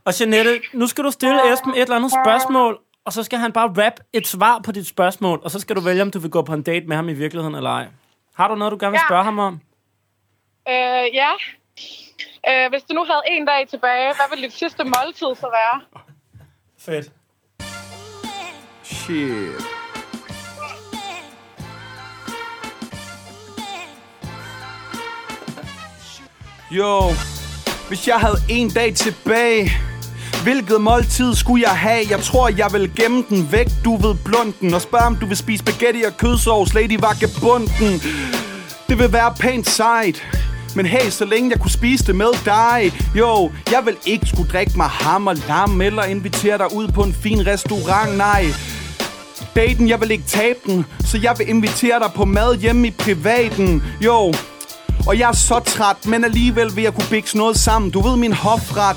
[0.05, 3.53] Og Jeanette, nu skal du stille Esben et eller andet spørgsmål, og så skal han
[3.53, 6.31] bare rap et svar på dit spørgsmål, og så skal du vælge, om du vil
[6.31, 7.87] gå på en date med ham i virkeligheden eller ej.
[8.37, 9.09] Har du noget, du gerne vil Ja.
[9.09, 9.61] spørge ham om?
[10.69, 10.75] Øh,
[11.15, 11.31] ja.
[12.49, 15.81] Øh, hvis du nu havde en dag tilbage, hvad ville dit sidste måltid så være?
[16.79, 17.11] Fedt.
[18.83, 19.82] Shit.
[26.79, 27.15] Jo,
[27.89, 29.73] hvis jeg havde en dag tilbage,
[30.43, 32.07] hvilket måltid skulle jeg have?
[32.11, 35.37] Jeg tror, jeg vil gemme den væk, du ved blunden, og spørge, om du vil
[35.37, 38.01] spise spaghetti og kødsovs, Lady Vagabunden.
[38.89, 40.23] Det vil være pænt sejt.
[40.77, 44.51] Men hey, så længe jeg kunne spise det med dig Jo, jeg vil ikke skulle
[44.51, 48.45] drikke mig ham og lam Eller invitere dig ud på en fin restaurant, nej
[49.57, 52.91] Daten, jeg vil ikke tabe den Så jeg vil invitere dig på mad hjemme i
[52.91, 54.33] privaten Jo,
[55.07, 57.91] og jeg er så træt Men alligevel vil jeg kunne bikse noget sammen.
[57.91, 58.97] Du ved min hofret.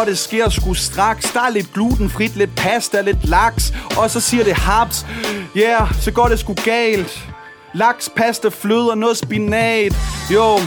[0.00, 1.32] Og det sker sgu straks.
[1.32, 3.72] Der er lidt glutenfrit, lidt pasta, lidt laks.
[3.96, 5.06] Og så siger det haps.
[5.54, 7.28] Ja, yeah, så går det sgu galt.
[7.74, 9.96] Laks, pasta, fløde og noget spinat.
[10.30, 10.58] Jo,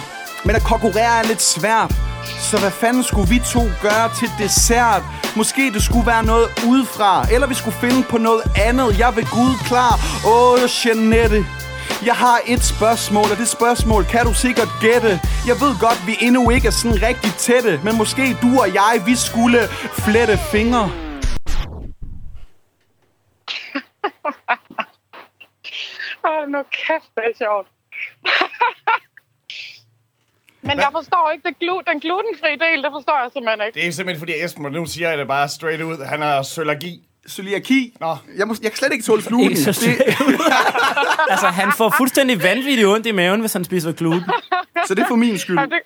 [0.45, 1.95] men at konkurrere er lidt svært.
[2.39, 5.03] Så hvad fanden skulle vi to gøre til dessert?
[5.35, 7.27] Måske det skulle være noget udefra.
[7.31, 8.99] Eller vi skulle finde på noget andet.
[8.99, 9.99] Jeg vil Gud klar.
[10.25, 11.45] Åh, oh, Jeanette
[12.05, 15.11] jeg har et spørgsmål, og det spørgsmål kan du sikkert gætte.
[15.49, 18.93] Jeg ved godt, vi endnu ikke er sådan rigtig tætte, men måske du og jeg,
[19.05, 19.59] vi skulle
[20.05, 20.85] flette fingre.
[26.29, 27.67] Åh, nu kæft, det er sjovt.
[30.61, 33.79] Men jeg forstår ikke det glu- den glutenfri del, det forstår jeg simpelthen ikke.
[33.79, 36.41] Det er simpelthen fordi Esben, og nu siger jeg det bare straight ud, han har
[36.43, 37.08] sølergi.
[37.27, 37.97] Cøliaki.
[37.99, 38.17] Nå.
[38.37, 39.49] Jeg, må, jeg kan slet ikke tåle gluten.
[39.49, 40.01] Ikke så Det,
[41.33, 44.23] altså, han får fuldstændig vanvittigt ondt i maven, hvis han spiser gluten.
[44.87, 45.57] så det er for min skyld.
[45.57, 45.79] Jamen, det,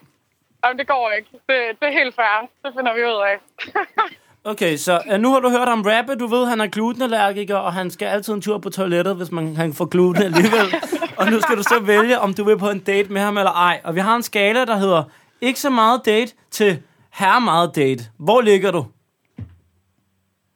[0.66, 1.30] jamen, det går ikke.
[1.32, 2.50] Det, det er helt fair.
[2.64, 3.36] Det finder vi ud af.
[4.46, 6.16] Okay, så uh, nu har du hørt om rappe.
[6.16, 9.56] Du ved, han er glutenallergiker, og han skal altid en tur på toilettet, hvis man
[9.56, 10.76] han får gluten alligevel.
[11.18, 13.52] og nu skal du så vælge, om du vil på en date med ham eller
[13.52, 13.82] ej.
[13.84, 15.04] Og vi har en skala, der hedder
[15.42, 16.80] ikke så meget date til
[17.14, 18.04] her meget date.
[18.18, 18.86] Hvor ligger du?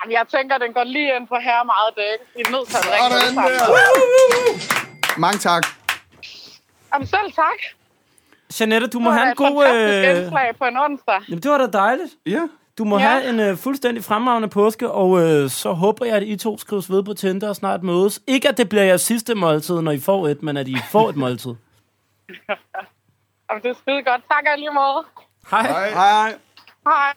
[0.08, 2.20] Jamen, jeg tænker, den går lige ind på her meget dæk.
[2.36, 3.52] Vi er nødt til at ringe Sådan sammen.
[3.54, 5.20] der.
[5.20, 5.64] Mange tak.
[6.94, 7.60] Jamen, selv tak.
[8.60, 9.66] Jeanette, du må Det var have en et god...
[9.66, 10.22] fantastisk Øh...
[10.24, 11.20] indslag på en onsdag.
[11.30, 12.12] Jamen, det var da dejligt.
[12.26, 12.48] Ja.
[12.78, 13.04] Du må Ja.
[13.08, 16.92] have en øh, fuldstændig fremragende påske, og øh, så håber jeg, at I to skrives
[16.92, 18.22] ved på Tinder og snart mødes.
[18.28, 21.10] Ikke, at det bliver jeres sidste måltid, når I får et, men at I får
[21.10, 21.52] et måltid.
[23.50, 24.22] Jamen, det er skide godt.
[24.32, 25.06] Tak i måde.
[25.52, 25.62] Hej.
[25.62, 25.90] Hej.
[25.90, 26.36] Hej.
[26.88, 27.14] Hej.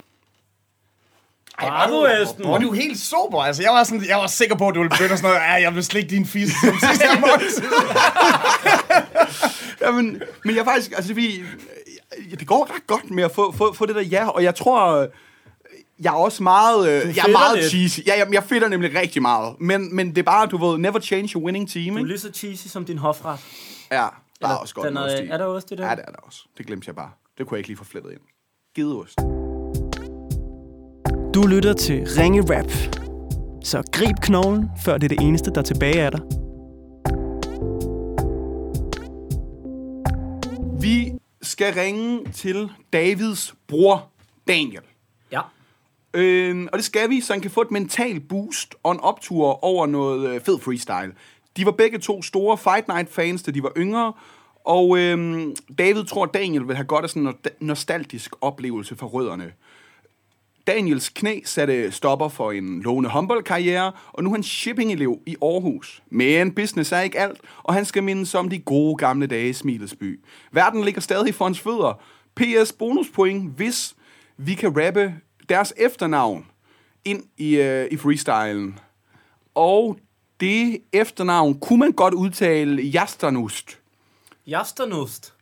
[1.61, 2.44] Bravo, Esben.
[2.46, 3.62] Er du helt sober, altså.
[3.62, 5.37] Jeg var, sådan, jeg var sikker på, at du ville begynde sådan noget.
[5.37, 7.73] Ja, jeg vil slikke din fisse som sidste måltid.
[9.83, 11.44] Jamen, men jeg faktisk, altså vi,
[12.31, 14.55] ja, det går ret godt med at få, få, få det der ja, og jeg
[14.55, 15.09] tror,
[16.01, 17.70] jeg er også meget, øh, jeg er meget lidt.
[17.70, 18.01] cheesy.
[18.07, 21.01] Ja, jeg, jeg fedter nemlig rigtig meget, men, men det er bare, du ved, never
[21.01, 23.38] change your winning team, Du er lige så cheesy som din hofret.
[23.92, 24.07] Ja,
[24.40, 25.31] der er også godt den er, noget stil.
[25.31, 25.85] er der ost i den?
[25.85, 26.38] Ja, det er der også.
[26.59, 27.11] Det glemte jeg bare.
[27.38, 28.20] Det kunne jeg ikke lige få flettet ind.
[28.75, 29.18] Gideost.
[31.35, 32.73] Du lytter til Ringe Rap.
[33.64, 36.21] Så grib knoglen, før det er det eneste, der er tilbage af dig.
[40.81, 41.12] Vi
[41.43, 44.09] skal ringe til Davids bror,
[44.49, 44.83] Daniel.
[45.33, 45.40] Ja.
[46.14, 49.64] Øh, og det skal vi, så han kan få et mental boost og en optur
[49.64, 51.12] over noget øh, fed freestyle.
[51.57, 54.12] De var begge to store Fight Night-fans, da de var yngre,
[54.64, 55.43] og øh,
[55.79, 59.53] David tror, at Daniel vil have godt af sådan en no- nostalgisk oplevelse for rødderne.
[60.70, 66.02] Daniels knæ satte stopper for en lovende håndboldkarriere, og nu er han shipping-elev i Aarhus.
[66.11, 69.52] Men business er ikke alt, og han skal mindes om de gode gamle dage i
[69.52, 70.20] Smilets by.
[70.52, 72.02] Verden ligger stadig for hans fødder.
[72.37, 73.94] PS bonuspoint, hvis
[74.37, 75.14] vi kan rappe
[75.48, 76.46] deres efternavn
[77.04, 78.78] ind i, øh, i freestylen.
[79.54, 79.98] Og
[80.40, 83.78] det efternavn kunne man godt udtale Jasternust.
[84.46, 85.35] Jasternost.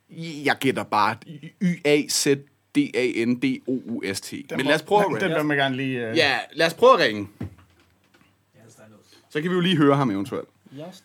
[0.45, 1.17] Jeg gætter bare
[2.77, 4.33] Y-A-Z-D-A-N-D-O-U-S-T.
[4.57, 5.41] Men lad os prøve at Den, rappe.
[5.41, 6.11] den vil jeg gerne lige...
[6.11, 6.17] Uh...
[6.17, 7.29] Ja, lad os prøve at ringe.
[9.31, 10.49] Så kan vi jo lige høre ham eventuelt.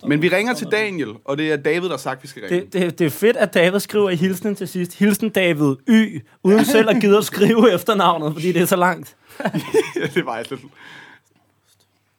[0.05, 2.43] Men vi ringer til Daniel, og det er David, der har sagt, at vi skal
[2.43, 2.59] ringe.
[2.61, 4.93] Det, det, det er fedt, at David skriver i hilsen til sidst.
[4.93, 9.17] Hilsen David Y, uden selv at gide at skrive efternavnet, fordi det er så langt.
[9.95, 10.61] ja, det var lidt.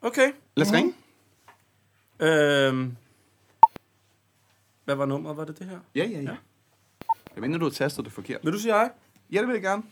[0.02, 0.32] Okay.
[0.56, 0.92] Lad os ringe.
[2.20, 2.96] Øhm.
[4.84, 5.36] Hvad var nummeret?
[5.36, 5.78] Var det det her?
[5.94, 6.36] Ja, ja, ja.
[7.34, 8.40] Jeg mener, du har tastet det forkert.
[8.42, 8.90] Vil du sige ej?
[9.32, 9.82] Ja, det vil jeg gerne.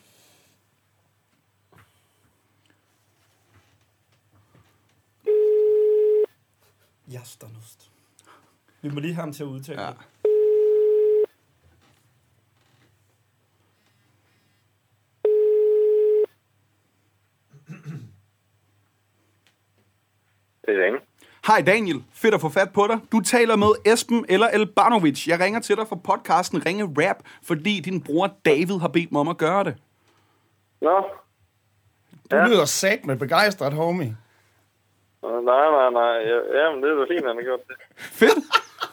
[7.13, 7.91] Jasternost.
[8.83, 9.87] Vi må lige have ham til at udtale Ja.
[9.89, 9.95] ja.
[20.67, 21.01] Det er Ringe.
[21.47, 22.99] Hej Daniel, fedt at få fat på dig.
[23.13, 25.29] Du taler med Esben eller Elbanovic.
[25.29, 29.21] Jeg ringer til dig fra podcasten Ringe Rap, fordi din bror David har bedt mig
[29.21, 29.75] om at gøre det.
[30.81, 31.05] Nå,
[32.31, 32.47] Du Ja.
[32.47, 34.17] lyder sat med begejstret, homie.
[35.23, 36.17] Nej, nej, nej.
[36.31, 37.77] Ja, jamen, det er da fint, han har gjort det.
[37.99, 38.45] Fedt.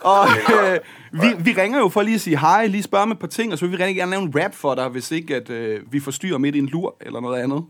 [0.01, 0.23] Og
[0.55, 0.79] øh,
[1.11, 3.51] vi, vi ringer jo for lige at sige hej, lige spørge med et par ting,
[3.51, 5.93] og så vil vi rigtig gerne lave en rap for dig, hvis ikke at øh,
[5.93, 7.65] vi forstyrrer midt i en lur eller noget andet.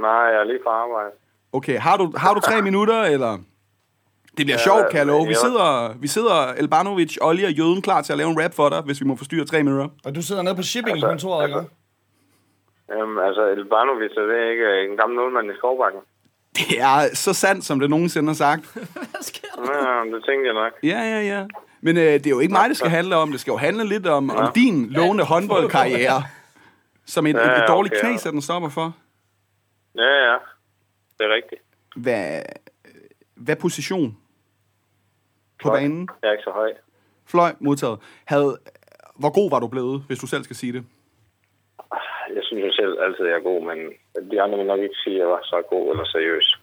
[0.00, 1.10] Nej, jeg er lige på arbejde.
[1.52, 3.38] Okay, har du, har du tre minutter, eller?
[4.38, 5.26] Det bliver Ja, sjovt, kan jeg love.
[5.26, 5.44] Vi ja.
[5.46, 8.80] sidder, vi sidder Elbanovic, Olli og Jøden klar til at lave en rap for dig,
[8.80, 9.88] hvis vi må forstyrre tre minutter.
[10.04, 11.60] Og du sidder nede på shippingkontoret, ikke?
[12.90, 16.00] Jamen, altså, Elbanovic, er det ikke en gammel nulmand i Skovbakken?
[16.56, 18.64] Det er så sandt, som det nogensinde har sagt.
[19.58, 20.72] Ja, det tænkte jeg nok.
[20.82, 21.46] Ja, ja, ja.
[21.80, 23.30] Men øh, det er jo ikke mig, det skal handle om.
[23.30, 26.22] Det skal jo handle lidt om, om din lovende håndboldkarriere.
[27.06, 28.08] Som et, et, Ja, et ja, dårligt okay, ja.
[28.08, 28.94] knæs, at den stopper for.
[29.96, 30.36] Ja, ja.
[31.18, 31.62] Det er rigtigt.
[31.96, 32.42] Hvad,
[33.36, 34.16] hvad position
[35.62, 35.76] på Fløj.
[35.80, 36.08] banen?
[36.22, 36.72] Jeg er ikke så høj.
[37.26, 37.98] Fløj, modtaget.
[38.24, 38.58] Havde,
[39.16, 40.84] hvor god var du blevet, hvis du selv skal sige det?
[42.34, 43.78] Jeg synes jo selv altid, jeg er god, men
[44.30, 46.58] de andre vil nok ikke sige, at jeg var så god eller seriøs.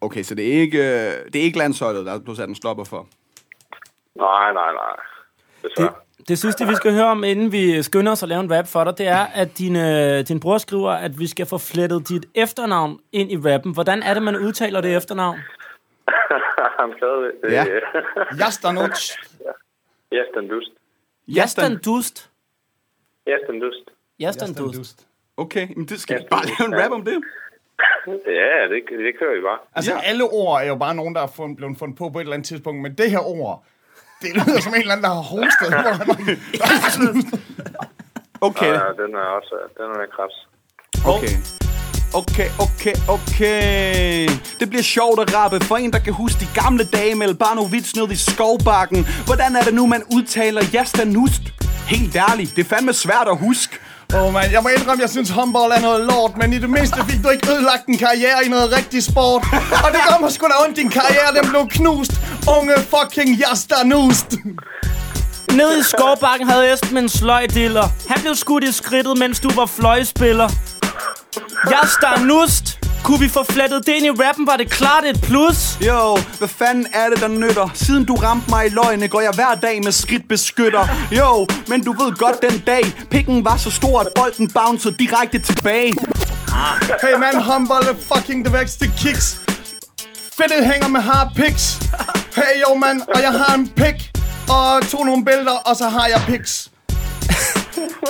[0.00, 2.84] Okay, så det er ikke, øh, det er ikke landsholdet, der du sat en stopper
[2.84, 3.06] for.
[4.14, 4.96] Nej, nej, nej.
[5.62, 5.94] Desværre.
[6.28, 8.84] Det sidste, vi skal høre om, inden vi skynder os at lave en rap for
[8.84, 12.26] dig, det er, at din, øh, din bror skriver, at vi skal få flettet dit
[12.34, 13.72] efternavn ind i rappen.
[13.74, 15.38] Hvordan er det, man udtaler det efternavn?
[16.80, 17.52] Han skrev det.
[17.52, 17.64] Ja.
[18.44, 19.16] Jastanuc.
[20.12, 20.70] Jastan Dust.
[21.28, 22.30] Jastan Dust.
[23.26, 23.84] Jastan Dust.
[24.20, 25.06] Jastan Dust.
[25.36, 27.22] Okay, men det skal vi bare lave en rap om det.
[28.26, 29.58] Ja, det, det kører vi bare.
[29.74, 30.00] Altså, Ja.
[30.04, 32.34] alle ord er jo bare nogen, der er fund, blevet fundet på på et eller
[32.34, 33.64] andet tidspunkt, men det her ord,
[34.22, 35.68] det lyder som en eller anden, der har hostet.
[38.40, 40.34] Okay, Ja, den er også den er kræs.
[41.14, 41.34] okay.
[42.14, 44.28] Okay, okay, okay.
[44.60, 47.94] Det bliver sjovt at rappe for en, der kan huske de gamle dage med Albanovic
[47.96, 49.06] nede i skovbakken.
[49.24, 51.42] Hvordan er det nu, man udtaler Jastanust?
[51.86, 53.78] Helt ærligt, det er fandme svært at huske.
[54.14, 56.70] Åh, oh, man, jeg må indrømme, jeg synes håndbold er noget lort, men i det
[56.70, 59.42] mindste fik du ikke ødelagt en karriere i noget rigtig sport.
[59.84, 62.12] Og det gør mig sgu da ondt, din karriere, den blev knust.
[62.58, 64.36] Unge fucking Jastanust.
[65.52, 67.88] Nede i skovbakken havde Esben en sløjdiller.
[68.08, 70.48] Han blev skudt i skridtet, mens du var fløjspiller.
[71.70, 72.78] Jastan Nust.
[73.04, 75.78] Kunne vi få flettet det ind i rappen, var det klart et plus.
[75.86, 77.68] Jo, hvad fanden er det, der nytter?
[77.74, 80.86] Siden du ramte mig i løgne, går jeg hver dag med skridtbeskytter.
[81.10, 85.38] Jo, men du ved godt den dag, pikken var så stor, at bolden bouncede direkte
[85.38, 85.94] tilbage.
[87.02, 89.40] Hey man, håndbold er fucking det værste kiks.
[90.36, 91.78] Fedtet hænger med hard pics.
[92.36, 94.10] Hey jo mand, og jeg har en pik.
[94.48, 96.70] Og to nogle bælter, og så har jeg pics.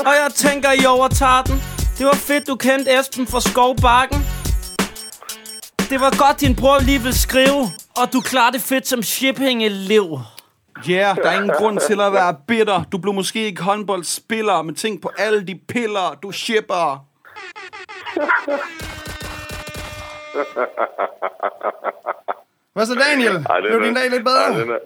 [0.07, 1.63] Og jeg tænker, I overtager den.
[1.99, 4.21] Det var fedt, du kendte Esben fra Skovbakken.
[5.91, 7.63] Det var godt, din bror lige vil skrive.
[8.01, 10.07] Og du klarer det fedt som shipping-elev.
[10.89, 12.79] Ja, yeah, der er ingen grund til at være bitter.
[12.93, 17.05] Du blev måske ikke håndboldspiller, men tænk på alle de piller, du shipper.
[22.75, 23.37] Hvad så Daniel?
[23.51, 24.45] Ej, det Blev din dag lidt bedre?
[24.45, 24.81] Ej, den er,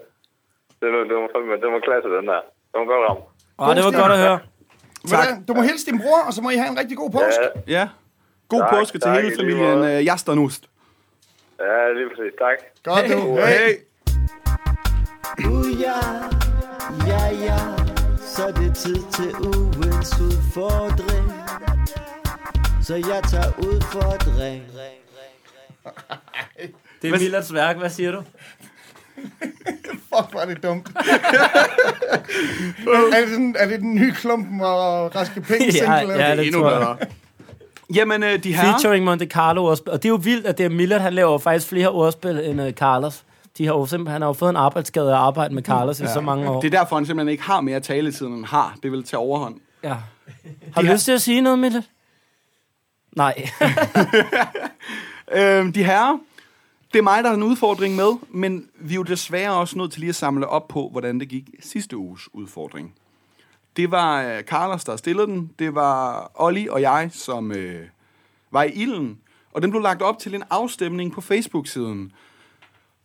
[0.81, 2.41] den er, den var, den var klasse, den der.
[2.71, 3.23] Den var godt ramt.
[3.57, 4.39] Og det var godt at høre.
[5.09, 5.27] Tak.
[5.47, 7.43] Du må hilse din bror, og så må I have en rigtig god påske.
[7.67, 7.87] Ja, Ja.
[8.47, 9.97] God Tak, påske til tak, hele i lige familien måde.
[9.99, 10.63] uh, Jasternust.
[11.59, 12.33] ja, lige præcis.
[12.39, 12.57] Tak.
[12.83, 13.35] Godt du.
[13.35, 13.69] Hey.
[15.39, 15.47] Hey.
[15.47, 15.99] Uh, ja,
[17.07, 17.57] ja, ja,
[18.19, 21.33] så er det tid til ugens udfordring.
[22.83, 24.63] Så jeg tager udfordring.
[27.01, 27.77] Det er Millards værk.
[27.77, 28.23] Hvad siger du?
[30.09, 30.89] Fuck, var det dumt.
[33.13, 35.87] er, det den, er det den nye klumpen og Raske Penge single?
[35.87, 36.35] ja, eller?
[36.35, 36.79] det Endnu tror jeg.
[36.79, 36.97] bedre.
[37.95, 38.63] Jamen, uh, de her...
[38.63, 39.91] Featuring Monte Carlo ordspil.
[39.91, 42.61] Og det er jo vildt, at det er Millard, han laver faktisk flere ordspil end
[42.61, 43.23] uh, Carlos.
[43.57, 45.99] De har jo simpelthen, han har jo fået en arbejdsskade af at arbejde med Carlos
[45.99, 46.61] i så mange år.
[46.61, 48.75] Det er derfor, han simpelthen ikke har mere taletid, end han har.
[48.83, 49.55] Det vil tage overhånd.
[49.83, 49.95] Ja.
[50.73, 51.83] Har du lyst til at sige noget, Millard?
[53.15, 53.33] Nej.
[55.31, 56.17] Øhm, de herrer,
[56.93, 59.91] det er mig, der har en udfordring med, men vi er jo desværre også nødt
[59.91, 62.93] til lige at samle op på, hvordan det gik sidste uges udfordring.
[63.77, 65.51] Det var øh, Carlos, der stillede den.
[65.59, 67.81] Det var Olli og jeg, som øh,
[68.51, 69.17] var i ilden.
[69.53, 72.11] Og den blev lagt op til en afstemning på Facebook-siden.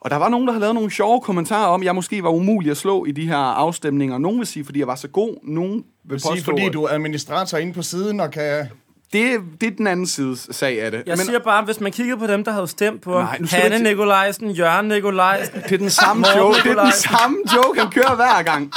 [0.00, 2.30] Og der var nogen, der havde lavet nogle sjove kommentarer om, at jeg måske var
[2.30, 4.18] umulig at slå i de her afstemninger.
[4.18, 5.36] Nogen vil sige, fordi jeg var så god.
[5.42, 8.66] Nogen vil vil sige, fordi at- du er administrator inde på siden og kan
[9.12, 11.02] Det, det er den anden side sag af det.
[11.06, 13.74] Jeg Men, siger bare, hvis man kigger på dem, der havde stemt på Nej, Hanne
[13.76, 15.54] ikke- Nikolajsen, Jørgen Nikolajsen.
[15.62, 16.56] det er den samme joke.
[16.64, 18.72] Det er den samme joke, han kører hver gang.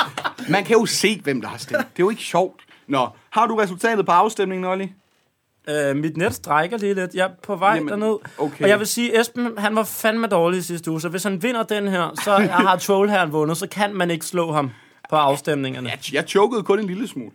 [0.50, 1.78] Man kan jo se, hvem der har stemt.
[1.78, 2.62] Det er jo ikke sjovt.
[2.88, 4.94] Nå, har du resultatet på afstemningen, Olli?
[5.70, 7.14] Øh, mit net strækker lige lidt.
[7.14, 8.18] Jeg er på vej Jamen, derned.
[8.38, 8.64] okay.
[8.64, 11.64] Og jeg vil sige, Esben, han var fandme dårlig sidste uge, så hvis han vinder
[11.64, 14.72] den her, så har Trollherren vundet, så kan man ikke slå ham
[15.10, 15.90] på afstemningerne.
[15.92, 17.32] Jeg, jeg chokede kun en lille smule.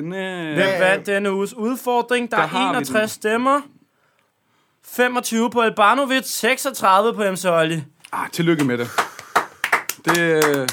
[0.00, 0.54] Den, øh...
[0.54, 2.30] Hvem vandt denne uges udfordring?
[2.30, 3.08] Der, Der er har vi 61 den.
[3.08, 3.60] stemmer.
[4.84, 7.82] 25 på Albanovic, 36 på MC Olli.
[8.12, 8.88] Ah, tillykke med det.
[10.04, 10.68] Det, øh...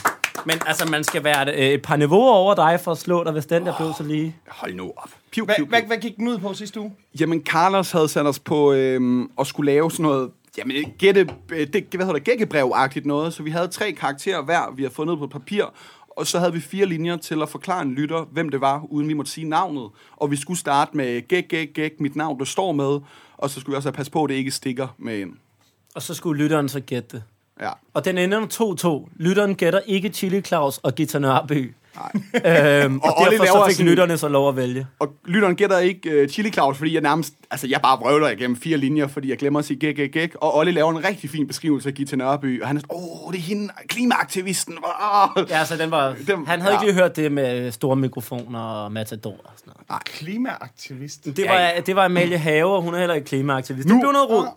[0.46, 3.32] Men altså, man skal være et, et par niveauer over dig for at slå dig,
[3.32, 4.36] hvis den der blev så lige.
[4.48, 5.10] Hold nu op.
[5.32, 5.88] Piu, Hvad, piu, hvad, piu.
[5.88, 6.94] hvad gik den ud på sidste uge?
[7.20, 11.68] Jamen, Carlos havde sat os på øhm, at skulle lave sådan noget, jamen, gætte, øh,
[11.74, 13.34] det, hvad hedder det, gækkebrev-agtigt noget.
[13.34, 15.66] Så vi havde tre karakterer hver, vi havde fundet på papir.
[16.18, 19.08] Og så havde vi fire linjer til at forklare en lytter, hvem det var, uden
[19.08, 19.90] vi måtte sige navnet.
[20.18, 23.00] Og vi skulle starte med gæk, gæk, gæk, mit navn, du står med.
[23.38, 25.34] Og så skulle vi også have passe på, at det ikke stikker med ind.
[25.96, 27.24] Og så skulle lytteren så gætte det.
[27.62, 27.72] Ja.
[27.94, 29.10] Og den ender 2-2.
[29.16, 31.74] Lytteren gætter ikke Chili Claus og Gita Nørby.
[31.96, 32.84] Nej.
[32.84, 34.88] Øhm, og, Og derfor laver så fik sådan- lytterne så lov at vælge.
[35.00, 38.56] Og lytteren gætter ikke uh, Chili Claus, fordi jeg nærmest, altså jeg bare vrøvler igennem
[38.58, 40.36] fire linjer, fordi jeg glemmer at sige gæk, gæk, gæk.
[40.36, 43.32] Og Olli laver en rigtig fin beskrivelse af Gita Nørby, og han er sådan, åh,
[43.34, 44.78] det er hende, klimaaktivisten.
[44.84, 45.44] Oh.
[45.50, 46.16] Ja, så den var...
[46.28, 46.82] Dem- han havde ja.
[46.82, 50.04] ikke lige hørt det med store mikrofoner og matador og sådan noget.
[50.06, 51.26] Klimaaktivist.
[51.26, 53.88] Det var, det var Amalie Have, og hun er heller ikke klimaaktivist.
[53.88, 54.48] Det Nu- blev noget rod.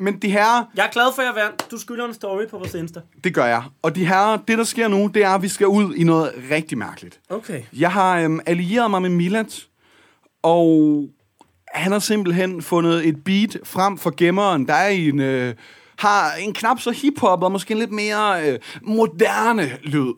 [0.00, 1.70] Men de her, Jeg er glad for, at jeg vandt.
[1.70, 3.00] Du skylder en story på vores Insta.
[3.24, 3.62] det gør jeg.
[3.82, 6.32] Og de her, det der sker nu, det er, at vi skal ud i noget
[6.50, 7.20] rigtig mærkeligt.
[7.30, 7.62] Okay.
[7.72, 9.66] Jeg har øhm, allieret mig med Milat,
[10.42, 11.08] og
[11.68, 15.54] han har simpelthen fundet et beat frem for gemmeren, der er en, øh,
[15.98, 20.12] har en knap så hiphop og måske en lidt mere øh, moderne lyd.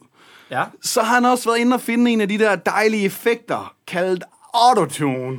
[0.50, 0.64] Ja.
[0.82, 4.24] Så har han også været inde og finde en af de der dejlige effekter, kaldet
[4.54, 5.36] autotune.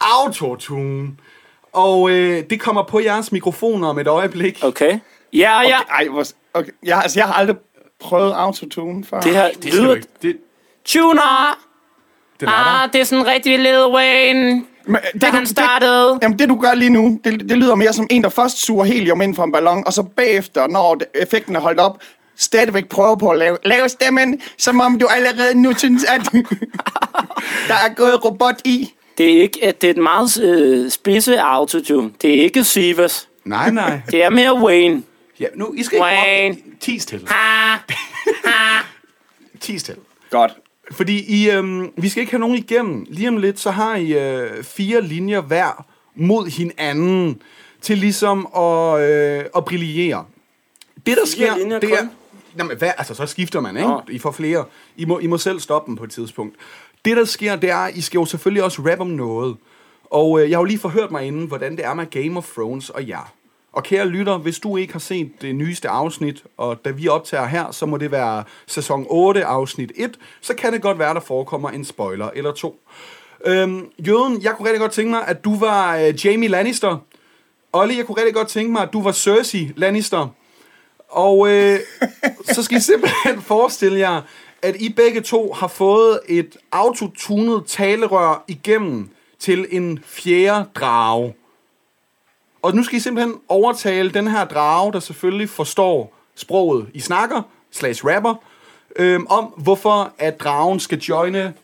[0.00, 1.16] Autotune.
[1.72, 4.58] Og øh, det kommer på jeres mikrofoner om et øjeblik.
[4.62, 4.98] Okay.
[5.32, 5.78] Ja, ja.
[5.90, 6.70] Ej, hvor, okay.
[6.82, 7.56] jeg, altså, jeg har aldrig
[8.00, 9.20] prøvet autotune før.
[9.20, 9.96] Det her Det lyder...
[10.22, 10.36] Det,
[10.84, 11.58] Tuner!
[12.40, 12.82] den er der.
[12.82, 14.64] Ah, det er sådan rigtig Lil Wayne.
[14.86, 16.18] Men, Da han startede.
[16.22, 18.84] Jamen, det du gør lige nu, det, det lyder mere som en, der først suger
[18.84, 21.98] helium ind fra en ballon, og så bagefter, når det- effekten er holdt op,
[22.36, 26.20] stadigvæk prøver på at lave, lave stemmen, som om du allerede nu synes, at
[27.68, 28.92] der er gået robot i.
[29.20, 32.10] Det er ikke, at det er et meget øh, spidse autotune.
[32.22, 33.28] Det er ikke Sivas.
[33.44, 34.00] Nej, nej.
[34.10, 35.02] Det er mere Wayne.
[35.40, 36.04] Ja, nu, I skal ikke...
[36.04, 36.56] Wayne.
[36.80, 37.28] Tis til.
[37.30, 37.78] Ah,
[39.60, 39.96] Tis til.
[40.30, 40.52] Godt.
[40.90, 43.06] Fordi I, øhm, vi skal ikke have nogen igennem.
[43.08, 47.42] Lige om lidt, så har I øh, fire linjer hver mod hinanden
[47.80, 50.24] til ligesom at, øh, at brillere.
[51.06, 51.96] Det, der sker, linjer det er...
[51.96, 52.10] kun?
[52.58, 52.90] Jamen, hvad?
[52.98, 53.88] Altså, så skifter man, ikke?
[53.88, 54.02] Nå.
[54.10, 54.64] I får flere.
[54.96, 56.56] I må, I må selv stoppe dem på et tidspunkt.
[57.04, 59.56] Det, der sker, det er, at I skal jo selvfølgelig også rap om noget.
[60.04, 62.52] Og øh, jeg har jo lige forhørt mig inden, hvordan det er med Game of
[62.52, 63.32] Thrones og jer.
[63.72, 67.46] Og kære lytter, hvis du ikke har set det nyeste afsnit, og da vi optager
[67.46, 71.20] her, så må det være sæson 8, afsnit 1, så kan det godt være, der
[71.20, 72.80] forekommer en spoiler eller to.
[73.46, 76.96] Øhm, Jøden, jeg kunne rigtig godt tænke mig, at du var øh, Jamie Lannister.
[77.72, 80.28] Olli, jeg kunne rigtig godt tænke mig, at du var Cersei Lannister.
[81.08, 81.78] Og øh,
[82.44, 84.22] så skal I simpelthen forestille jer,
[84.62, 91.34] at I begge to har fået et autotunet talerør igennem til en fjerde drage.
[92.62, 97.42] Og nu skal I simpelthen overtale den her drage, der selvfølgelig forstår sproget, I snakker,
[97.70, 98.34] slash rapper,
[98.96, 101.54] øhm, om hvorfor at dragen skal joine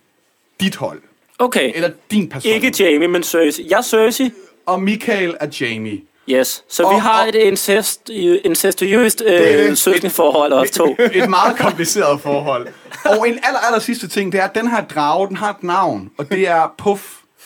[0.61, 1.03] dit hold.
[1.39, 1.73] okay.
[1.75, 2.53] Eller din person.
[2.53, 3.67] Ikke Jamie, men Cersei.
[3.71, 4.31] Jeg er Cersei.
[4.67, 6.01] Og Michael er Jamie.
[6.31, 6.63] Yes.
[6.69, 8.11] Så vi Og- har og- et incest,
[8.45, 9.79] incestuøst øh, det.
[9.79, 10.97] søskenforhold, os to.
[11.15, 12.67] Et meget kompliceret forhold.
[13.05, 15.63] Og en aller, aller sidste ting, det er, at den her drage, den har et
[15.63, 16.11] navn.
[16.19, 17.03] Og det er Puff,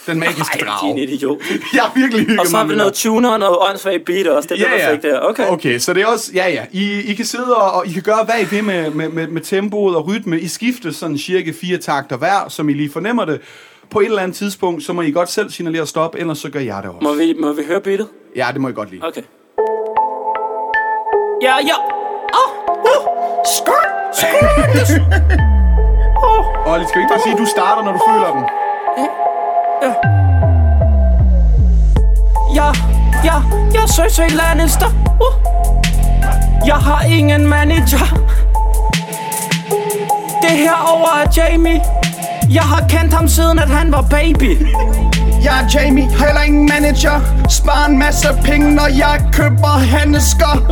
[0.06, 1.02] den magiske Ej, din drage.
[1.02, 1.38] idiot.
[1.74, 4.48] Jeg er virkelig hygget Og så har vi noget tuner og åndssvagt beat også.
[4.48, 5.20] Det er der fik der.
[5.20, 5.46] Okay.
[5.48, 8.02] okay, så det er også, ja ja, I, I kan sidde og, og I kan
[8.02, 10.40] gøre hvad I vil med, med, med, med tempoet og rytme.
[10.40, 13.40] I skifter sådan cirka fire takter hver, som I lige fornemmer det.
[13.90, 16.60] På et eller andet tidspunkt, så må I godt selv signalere stop, ellers så gør
[16.60, 17.08] jeg det også.
[17.08, 18.08] Må vi, må vi høre beatet?
[18.36, 19.06] Ja, det må I godt lide.
[19.06, 19.22] Okay.
[21.42, 21.76] Ja, ja.
[22.40, 22.50] Åh,
[22.90, 23.06] uh,
[23.56, 25.00] skørt, skørt.
[26.66, 28.44] Og skal vi ikke bare sige, at du starter, når du føler den?
[32.54, 32.72] Ja,
[33.24, 33.42] ja,
[33.74, 34.86] jeg er Cersei Lannister.
[35.20, 35.34] Uh.
[36.66, 38.06] Jeg har ingen manager.
[40.42, 41.80] Det her over er Jamie.
[42.54, 44.66] Jeg har kendt ham siden, at han var baby.
[45.44, 47.20] Jeg er Jamie, heller ingen manager.
[47.48, 50.66] Sparer en masse penge, når jeg køber handsker.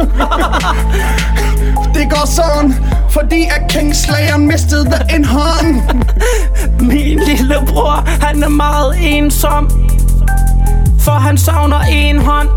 [1.94, 2.74] Det går sådan
[3.10, 5.80] Fordi at Kingslayer mistede en hånd
[6.80, 9.70] Min lillebror, han er meget ensom
[11.00, 12.48] For han savner en hånd.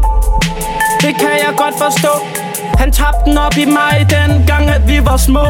[1.02, 2.41] Det kan jeg godt forstå
[2.82, 5.46] Han tabte den op i mig den gang, at vi var små.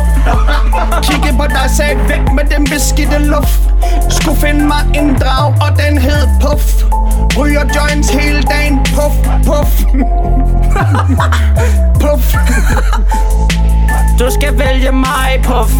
[1.03, 3.61] Kigge på dig, sagde væk med den beskidte luft.
[4.09, 6.83] Skulle finde mig en drag, og den hed Puff.
[7.37, 9.15] Ryger joints hele dagen, puff,
[9.45, 9.83] puff.
[12.01, 12.35] Puff.
[14.19, 15.73] Du skal vælge mig, puff.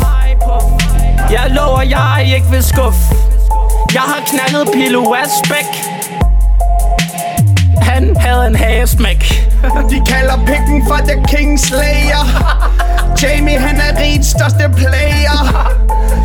[1.31, 3.15] Jeg lover, jeg ikke vil skuffe.
[3.93, 5.69] Jeg har knaldet Pilo Asbæk.
[7.81, 12.25] Han havde en hagesmæk De kalder pikken for The Kingslayer
[13.21, 15.39] Jamie, han er rigets største player.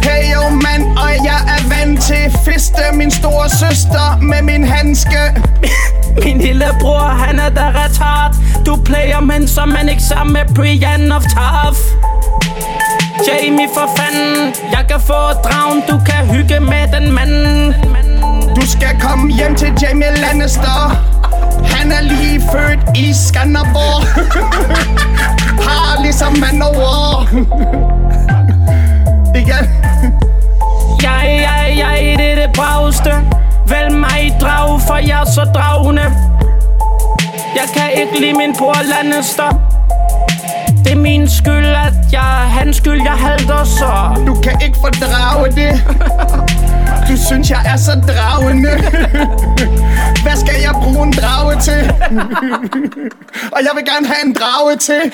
[0.03, 5.19] Hey yo mand, og jeg er vant til fiste Min store søster med min handske.
[6.25, 8.35] Min lillebror, han er der retard.
[8.67, 11.79] Du player, men er man ikke sammen med Brian of Tarf
[13.27, 14.55] Jamie, for fanden.
[14.73, 17.75] Jeg kan få dragen, du kan hygge med den mand.
[18.57, 21.16] Du skal komme hjem til Jamie Lannister
[21.65, 24.03] Han er lige født i Skanderborg.
[25.69, 27.23] Har ligesom Manowar
[29.41, 29.65] Igen.
[31.03, 33.11] Jeg, jeg, jeg, det er det bravste
[33.69, 36.03] Vælg mig drag, for jeg er så dragende.
[37.55, 39.61] Jeg kan ikke lide min bror Lannister.
[40.85, 44.23] Det er min skyld, at jeg er hans skyld, jeg halter så.
[44.27, 45.73] Du kan ikke fordrage det.
[47.09, 48.71] Du synes jeg er så dragende
[50.25, 51.81] Hvad skal jeg bruge en drage til?
[53.55, 55.03] Og jeg vil gerne have en drage til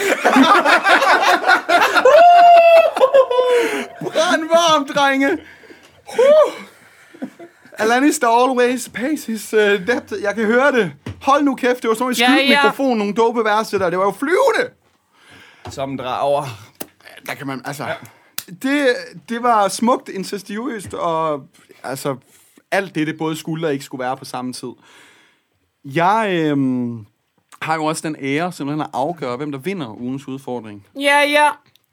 [4.03, 5.39] Brænd varm, drenge.
[6.09, 6.53] Uh.
[7.79, 10.13] Alanis der always pays his uh, debt.
[10.23, 10.93] Jeg kan høre det.
[11.23, 12.63] Hold nu kæft, det var sådan en Ja, skyld ja.
[12.63, 13.91] mikrofon, nogle dope værste der.
[13.91, 14.75] Det var jo flyvende.
[15.71, 16.45] Som drager
[17.27, 17.85] Der kan man, altså...
[18.63, 18.87] Det,
[19.29, 21.43] det var smukt, incestuøst, og
[21.85, 22.17] altså
[22.71, 24.71] alt det, det både skulle og ikke skulle være på samme tid.
[25.85, 27.07] Jeg øhm,
[27.63, 30.87] har jo også den ære simpelthen at afgøre, hvem der vinder ugens udfordring.
[30.97, 31.49] Ja, ja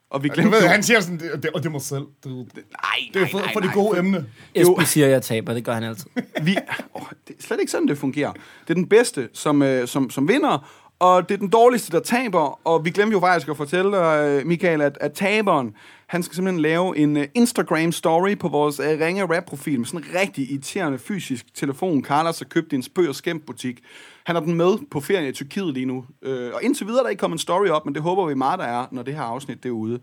[0.09, 0.67] Og vi Du glemte ved, jo...
[0.67, 2.03] han siger sådan, det, det, og det er mig selv.
[2.23, 4.25] Det, det, Nej, det er for, for det gode emne.
[4.55, 6.09] Esben siger, at jeg taber, det gør han altid
[6.43, 6.57] Vi,
[6.93, 8.31] oh, det er slet ikke sådan, det fungerer.
[8.33, 10.69] Det er den bedste, som, øh, som, som vinder,
[10.99, 12.67] og det er den dårligste, der taber.
[12.67, 15.75] Og vi glemte jo faktisk at fortælle dig, øh, Michael, at, at taberen,
[16.09, 20.05] han skal simpelthen lave en øh, uh, Instagram-story på vores uh, Ringe Rap-profil med sådan
[20.07, 23.83] en rigtig irriterende fysisk telefon, Carlos har købt i en spøg og skæmt butik.
[24.23, 26.05] Han har den med på ferie i Tyrkiet lige nu.
[26.27, 28.33] Uh, og indtil videre er der ikke kommet en story op, men det håber vi
[28.33, 29.99] meget, der er, når det her afsnit det er ude.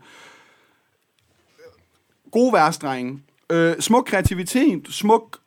[2.31, 3.21] Gode vers, drenge.
[3.51, 5.39] Øh, smuk kreativitet, smuk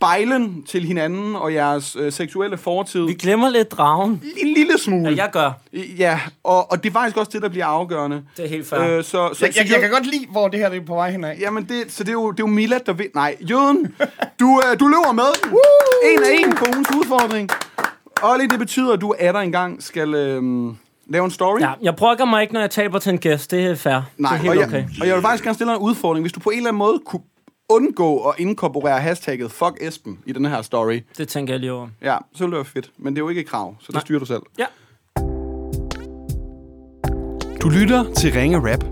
[0.00, 3.06] bejlen til hinanden og jeres øh, seksuelle fortid.
[3.06, 5.10] Vi glemmer lidt dragen En lille smule.
[5.10, 5.52] Ja, jeg gør
[5.98, 8.22] Ja, og, og det er faktisk også det, der bliver afgørende.
[8.36, 10.60] Det er helt fair Øh, så, så, Jeg, jeg, jeg kan godt lide, hvor det
[10.60, 11.36] her er på vej henad.
[11.36, 13.06] Jamen, det, så det er jo, det er jo Mila, der vil...
[13.14, 13.94] Nej, Jøden,
[14.40, 15.58] du, øh, du løber med.
[16.04, 17.50] En af en på ugens udfordring.
[18.22, 20.42] Olli, det betyder, at du er der engang skal øh,
[21.08, 21.60] lave en story.
[21.60, 23.50] Ja, jeg brokker mig ikke, når jeg taber til en gæst.
[23.50, 23.92] Det er fair.
[23.92, 24.84] Nej, det er og, helt jeg, okay.
[25.00, 26.22] og jeg vil faktisk gerne stille dig en udfordring.
[26.22, 27.22] Hvis du på en eller anden måde kunne
[27.70, 31.88] undgå at inkorporere hashtagget fuck Esben i den her story, Det tænker jeg lige over.
[32.02, 32.92] ja, så ville det være fedt.
[32.96, 34.00] Men det er jo ikke et krav, så det Nej.
[34.00, 34.42] styrer du selv.
[34.58, 34.66] Ja.
[37.62, 38.84] Du lytter til Ringe Rap.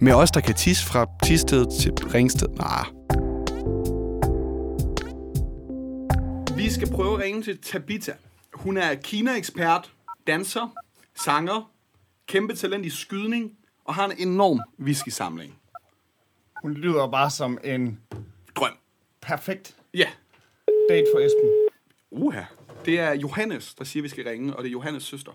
[0.00, 2.48] Med os, der kan tisse fra Tisted til Ringsted.
[2.48, 2.84] Nej.
[6.56, 8.12] Vi skal prøve at ringe til Tabita.
[8.54, 9.90] Hun er Kina-ekspert,
[10.26, 10.72] danser,
[11.24, 11.70] sanger,
[12.28, 13.50] kæmpe talent i skydning
[13.84, 15.54] og har en enorm whisky-samling.
[16.64, 18.00] Hun lyder bare som en
[18.56, 18.76] Drøm.
[19.20, 20.08] perfekt Ja.
[20.90, 21.50] date for Esben.
[22.10, 22.42] Uha.
[22.84, 25.32] Det er Johannes, der siger, at vi skal ringe, og det er Johannes søster.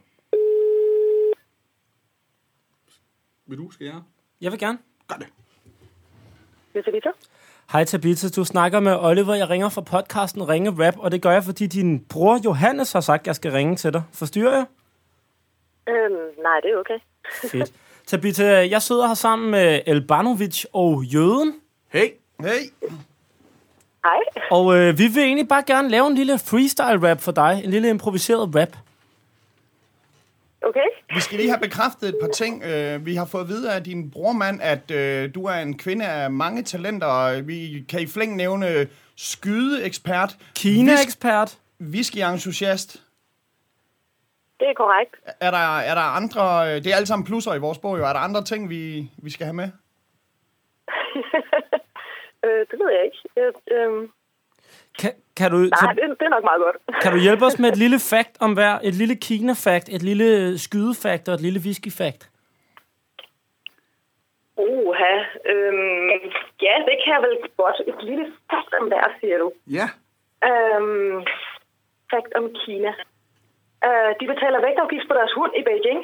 [3.45, 4.01] Vil du, skal jeg?
[4.41, 4.77] Jeg vil gerne.
[5.07, 5.27] Gør det.
[6.73, 7.11] Det er.
[7.71, 9.33] Hej Tabitha, du snakker med Oliver.
[9.35, 13.01] Jeg ringer fra podcasten Ringe Rap, og det gør jeg, fordi din bror Johannes har
[13.01, 14.03] sagt, at jeg skal ringe til dig.
[14.13, 14.65] Forstyrrer jeg?
[15.89, 16.99] Øhm, nej, det er okay.
[17.51, 17.73] Fedt.
[18.13, 21.53] Tabitha, jeg sidder her sammen med Elbanovic og Jøden,
[21.89, 22.07] Hey.
[22.41, 22.69] Hey,
[24.03, 24.47] Hej.
[24.51, 27.61] og øh, vi vil egentlig bare gerne lave en lille freestyle rap for dig.
[27.63, 28.77] En lille improviseret rap.
[30.61, 30.79] Okay.
[31.15, 32.63] vi skal lige have bekræftet et par ting.
[32.63, 36.05] Øh, Vi har fået at vide af din brormand, at øh, du er en kvinde
[36.05, 37.41] af mange talenter.
[37.41, 41.57] Vi kan i flæng nævne skydeekspert, Kina-ekspert.
[41.81, 43.01] whisky-entusiast.
[44.59, 45.15] Det er korrekt.
[45.39, 46.41] Er der, er der andre...
[46.69, 48.03] øh, Det er alle sammen plusser i vores bog, jo.
[48.05, 49.69] Er der andre ting, vi, vi skal have med?
[52.45, 53.17] Øh, det ved jeg ikke.
[53.35, 54.11] Jeg, øhm,
[54.99, 56.77] Kan, kan, du, nej, Tab- det, det er nok meget godt.
[57.03, 58.79] kan du hjælpe os med et lille fact om hver?
[58.83, 62.21] Et lille Kina-fact, et lille skydefakt og et lille whisky-fact.
[64.57, 65.13] Uha.
[65.51, 66.09] Øhm,
[66.65, 67.77] ja, det kan jeg vel godt.
[67.87, 69.51] Et lille fakt om der, siger du.
[69.77, 69.87] Ja.
[70.49, 71.25] Øhm,
[72.11, 72.91] fakt om Kina.
[73.87, 76.01] Øh, de betaler vægtafgift på deres hund i Beijing.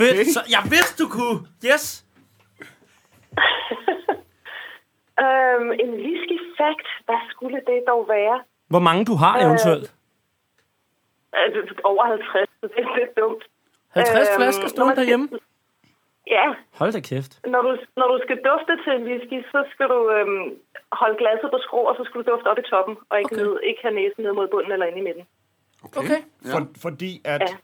[0.00, 0.28] Fedt.
[0.36, 1.38] Så jeg vidste, du kunne.
[1.70, 1.84] Yes.
[5.24, 6.88] Øhm, en whisky fact.
[7.06, 8.36] Hvad skulle det dog være?
[8.72, 9.88] Hvor mange du har eventuelt?
[11.38, 13.42] Øh, over 50, så det er lidt dumt.
[13.90, 15.26] 50 øhm, flasker stående skal- derhjemme?
[16.36, 16.46] Ja,
[16.78, 17.32] Hold da kæft.
[17.54, 17.70] når du,
[18.00, 20.44] når du skal dufte til en whisky, så skal du øhm,
[21.00, 23.42] holde glasset på skrå, og så skal du dufte op i toppen, og ikke, Okay.
[23.42, 23.52] okay.
[23.52, 25.24] ned, ikke have næsen ned mod bunden eller inde i midten.
[25.82, 26.20] Okay.
[26.52, 27.40] For, fordi at...
[27.40, 27.56] Ja.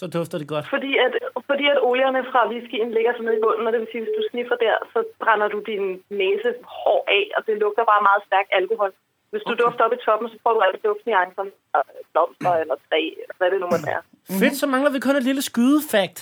[0.00, 0.66] Så dufter det godt.
[0.76, 1.12] Fordi at,
[1.50, 4.16] fordi at olierne fra whiskyen ligger så nede i bunden, og det vil sige, hvis
[4.18, 5.84] du sniffer der, så brænder du din
[6.22, 6.50] næse
[6.82, 8.92] hård af, og det lugter bare meget stærk alkohol.
[9.32, 9.62] Hvis du okay.
[9.62, 11.46] dufter op i toppen, så får du alt duften i egen som
[11.76, 11.82] øh,
[12.12, 14.02] blomster eller træ, eller hvad det nu måtte være.
[14.40, 16.20] Fedt, så mangler vi kun et lille skydefakt.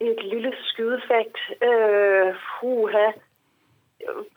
[0.00, 1.38] Et lille skydefakt.
[1.68, 3.06] Øh, puha.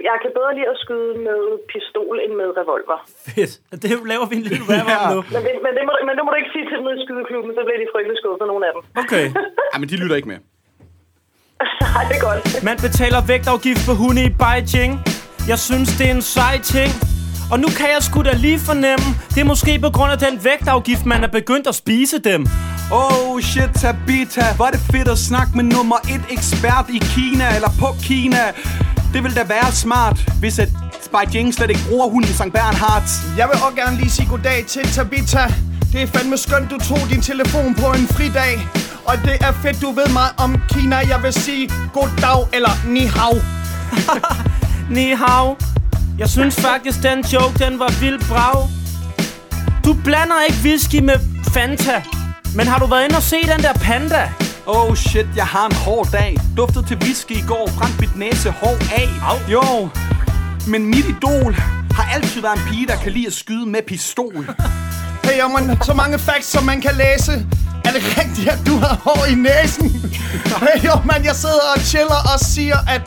[0.09, 1.39] Jeg kan bedre lide at skyde med
[1.71, 2.97] pistol end med revolver.
[3.27, 3.53] Fedt.
[3.83, 5.19] Det laver vi en lille rap om nu.
[5.35, 7.51] Men det, men, det må, men det må du ikke sige til dem i skydeklubben,
[7.57, 8.81] så bliver de frygtelig skuffet, nogle af dem.
[9.03, 9.25] Okay.
[9.73, 10.39] Ej, men de lytter ikke med.
[11.95, 12.39] Nej, det er godt.
[12.69, 14.93] Man betaler vægtafgift for hunde i Beijing.
[15.51, 16.91] Jeg synes, det er en sej ting.
[17.53, 20.35] Og nu kan jeg sgu da lige fornemme, det er måske på grund af den
[20.47, 22.41] vægtafgift, man er begyndt at spise dem.
[23.01, 27.45] Oh shit, Tabita, hvor er det fedt at snakke med nummer et ekspert i Kina,
[27.57, 28.43] eller på Kina.
[29.13, 30.69] Det vil da være smart, hvis at
[31.11, 32.51] Beijing slet ikke bruger hunden St.
[32.53, 33.37] Bernhardt.
[33.37, 35.53] Jeg vil også gerne lige sige goddag til Tabita.
[35.91, 38.59] Det er fandme skønt, du tog din telefon på en fridag.
[39.05, 40.95] Og det er fedt, du ved meget om Kina.
[40.95, 43.33] Jeg vil sige goddag eller ni hao.
[44.95, 45.57] Ni hao.
[46.17, 48.67] Jeg synes faktisk, den joke, den var vildt brav.
[49.85, 51.19] Du blander ikke whisky med
[51.53, 52.03] Fanta.
[52.55, 54.29] Men har du været inde og se den der panda?
[54.67, 56.37] Oh shit, jeg har en hård dag.
[56.57, 59.09] Duftede til whisky i går, brændte mit næse hår af.
[59.29, 59.37] Au.
[59.51, 59.89] Jo,
[60.67, 61.53] men mit idol
[61.91, 64.45] har altid været en pige, der kan lide at skyde med pistol.
[65.23, 67.31] Hey, man, så mange facts, som man kan læse.
[67.85, 69.89] Er det rigtigt, at du har hår i næsen?
[70.61, 73.01] Hey, jo, man, jeg sidder og chiller og siger, at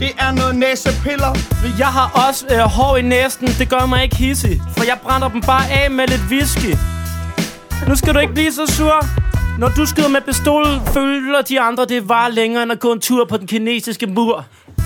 [0.00, 1.36] det er noget næsepiller.
[1.78, 3.48] Jeg har også øh, hår i næsten.
[3.48, 4.62] Det gør mig ikke hissig.
[4.76, 6.76] For jeg brænder dem bare af med lidt whisky.
[7.88, 9.06] Nu skal du ikke blive så sur.
[9.60, 13.00] Når du skyder med pistol, føler de andre, det var længere end at gå en
[13.00, 14.44] tur på den kinesiske mur.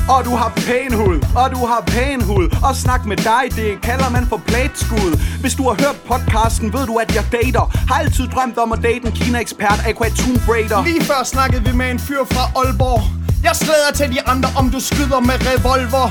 [0.08, 3.80] Og du har pæn hud, og du har pæn hud Og snak med dig, det
[3.82, 5.10] kalder man for plateskud
[5.40, 8.78] Hvis du har hørt podcasten, ved du at jeg dater Har altid drømt om at
[8.82, 13.02] date en Kina-ekspert, Aqua Tomb Raider Lige før snakkede vi med en fyr fra Aalborg.
[13.42, 16.06] Jeg slæder til de andre, om du skyder med revolver.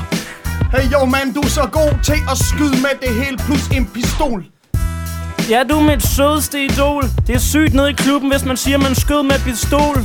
[0.74, 3.86] Hey, jo, man, du er så god til at skyde med det hele, plus en
[3.94, 4.53] pistol.
[5.50, 7.04] Ja, du er mit sødeste idol.
[7.26, 9.96] Det er sygt nede i klubben, hvis man siger, man skød med pistol.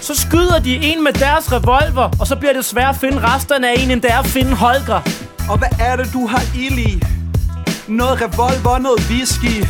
[0.00, 3.70] Så skyder de en med deres revolver, og så bliver det svært at finde resterne
[3.70, 5.00] af en, end det er at finde Holger.
[5.50, 7.02] Og hvad er det, du har ild i?
[7.88, 9.66] Noget revolver, noget whisky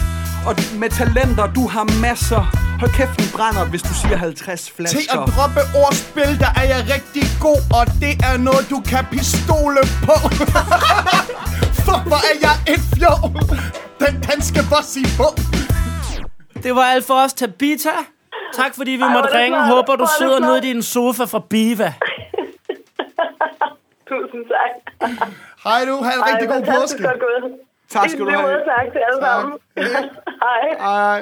[0.46, 2.42] Og med talenter, du har masser
[2.80, 6.62] Hold kæft, den brænder, hvis du siger 50 flasker Til at droppe ordspil, der er
[6.62, 10.14] jeg rigtig god, og det er noget, du kan pistole på.
[11.88, 13.28] For hvor er jeg et fjol.
[14.04, 15.28] Den danske boss i på.
[16.64, 17.94] Det var alt for os, Tabita.
[18.54, 19.56] Tak fordi vi Ej, måtte ringe.
[19.58, 19.66] flot.
[19.74, 21.94] Håber du er sidder nede i din sofa fra Biva.
[24.08, 24.72] Tusind tak.
[25.64, 27.08] Hej du, ha' en rigtig Ej, god fantastisk påske.
[27.08, 27.52] godt gået.
[27.88, 28.48] Tak I skal du have.
[28.74, 29.30] Tak til alle Tak.
[29.30, 29.58] sammen.
[30.44, 30.64] Hej.
[31.14, 31.20] Ej,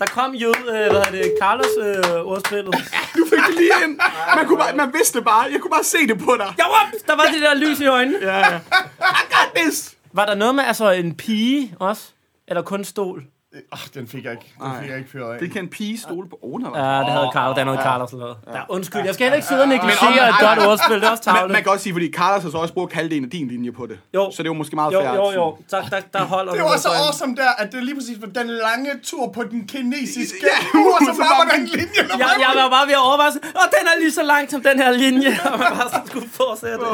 [0.00, 2.74] Der kom jo, øh, hvad er det, Carlos øh, ordspillet.
[3.16, 4.00] du fik det lige ind
[4.36, 6.92] man, kunne bare, man vidste bare, jeg kunne bare se det på dig Ja, whoop!
[7.06, 8.18] der var det der lys i øjnene.
[8.22, 8.56] Ja, ja
[9.00, 12.02] I got this Var der noget med altså en pige også?
[12.48, 13.24] Eller kun stol?
[13.72, 14.54] Ah, den fik jeg ikke.
[14.62, 15.38] Den fik jeg ikke fyret af.
[15.40, 17.64] Det kan en pige stole på Oh, der var- Ja, det havde Carlos, der er
[17.64, 18.36] noget Carlos lavet.
[18.54, 18.60] Ja.
[18.68, 20.96] undskyld, jeg skal heller ikke sidde og Men negligere et godt ordspil.
[21.00, 21.52] Det er også man, tavligt.
[21.56, 23.86] man kan også sige, fordi Carlos har så også brugt halvdelen af din linje på
[23.86, 23.98] det.
[24.14, 24.30] Jo.
[24.36, 25.14] Så det var måske meget Jo, fair.
[25.14, 25.56] jo, jo.
[25.70, 28.26] Tak, der, der holder Det var så awesome der, at det er lige præcis på
[28.26, 30.58] den lange tur på den kinesiske Ja,
[31.06, 32.00] som så var var på den man- linje.
[32.08, 33.30] der Jeg, var- var bare ved at overveje,
[33.60, 36.28] åh, den er lige så lang som den her linje, og man bare sådan skulle
[36.40, 36.84] fortsætte.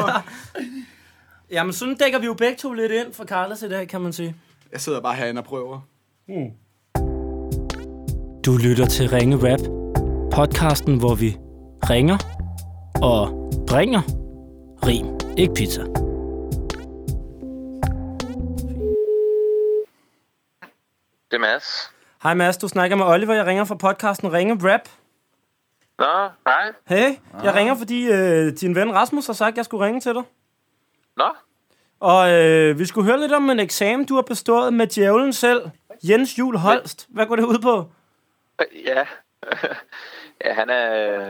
[1.51, 4.13] Jamen, sådan dækker vi jo begge to lidt ind for Carlos i dag, kan man
[4.13, 4.35] sige.
[4.71, 5.79] Jeg sidder bare herinde og prøver.
[8.45, 9.59] Du lytter til Ringe Rap,
[10.33, 11.37] podcasten, hvor vi
[11.89, 12.17] ringer
[13.01, 14.01] og bringer
[14.87, 15.81] rim, ikke pizza.
[21.31, 21.91] Det er Mads.
[22.23, 24.81] Hej Mads, du snakker med Oliver, jeg ringer fra podcasten Ringe Rap.
[25.99, 26.71] Nå, hej.
[26.87, 30.13] Hey, jeg ringer, fordi øh, din ven Rasmus har sagt, at jeg skulle ringe til
[30.13, 30.23] dig.
[31.17, 31.25] Nå,
[31.99, 35.61] Og øh, vi skulle høre lidt om en eksamen, du har bestået med djævlen selv,
[36.03, 37.07] Jens Jul Holst.
[37.09, 37.91] Hvad går det ud på?
[38.61, 39.05] øh, ja.
[40.45, 41.25] ja, han er...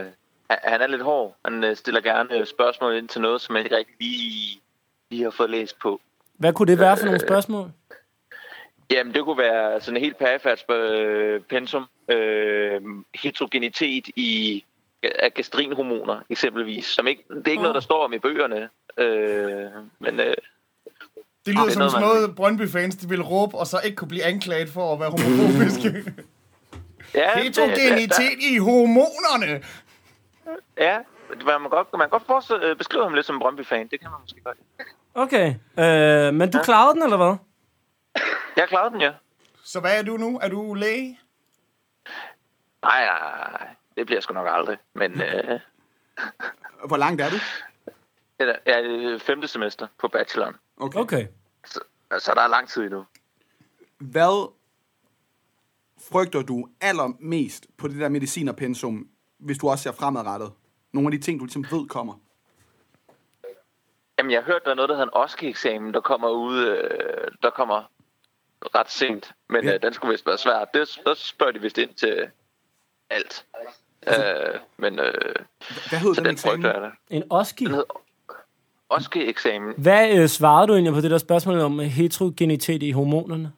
[0.50, 1.36] han- han er lidt hård.
[1.46, 4.62] Han øh, stiller gerne øh, spørgsmål ind til noget, som man ikke rigtig lige,
[5.12, 6.02] lige har fået læst på.
[6.34, 7.72] Hvad kunne det være for nogle spørgsmål?
[8.92, 11.86] Jamen, det kunne være sådan et helt perifært øh, pensum.
[12.10, 12.82] Øh,
[13.16, 14.64] heterogenitet i
[15.04, 16.86] af gastrinhormoner, eksempelvis.
[16.86, 18.70] Som ikke, det er ikke noget, der står om i bøgerne.
[18.98, 20.34] Øh, men øh,
[21.48, 23.80] Det lyder det er som noget, sådan man- noget, Brøndby-fans de vil råbe, og så
[23.86, 26.14] ikke kunne blive anklaget for at være homofobiske.
[27.14, 29.64] ja, Heterogenitet i hormonerne!
[30.78, 30.98] Ja,
[31.46, 33.88] man kan godt, man kan godt forestille, øh, beskrive ham lidt som en Brøndby-fan.
[33.88, 34.58] Det kan man måske godt.
[35.14, 35.48] Okay,
[35.80, 37.36] øh, men du klarede den, eller hvad?
[38.58, 39.12] Jeg klarede den, ja.
[39.64, 40.40] Så hvad er du nu?
[40.44, 41.20] Er du læge?
[42.84, 43.68] Nej, nej, nej.
[43.98, 44.78] Det bliver sgu nok aldrig.
[44.94, 45.60] Men øh,
[46.88, 47.36] Hvor langt er du?
[48.40, 50.56] det jeg i femte semester på bacheloren.
[50.78, 51.00] Okay.
[51.00, 51.28] Okay.
[51.68, 51.80] Så,
[52.20, 53.06] så der er lang tid endnu.
[53.98, 54.54] Hvad
[56.12, 59.08] frygter du allermest på det der medicinerpensum,
[59.38, 60.52] hvis du også ser fremadrettet?
[60.92, 62.14] Nogle af de ting, du ligesom ved kommer.
[64.20, 67.28] Jamen, jeg har hørt, der er noget, der hedder en OSCE-eksamen, der kommer ud, øh,
[67.44, 67.92] der kommer
[68.76, 69.34] ret sent.
[69.50, 69.74] Men Ja.
[69.76, 70.66] øh, den skulle vist være svær.
[70.66, 72.30] Det, der spørger de vist ind til
[73.10, 73.46] alt.
[74.08, 75.36] Øh, men øh,
[75.90, 76.62] Hvad hed så den den eksamen?
[76.64, 76.92] frygter.
[77.10, 77.66] En oski.
[77.66, 78.02] Den hedder
[78.90, 79.74] OSCE-eksamen.
[79.78, 83.52] Hvad øh, svarede du egentlig på det der spørgsmål om øh, heterogenitet i hormonerne?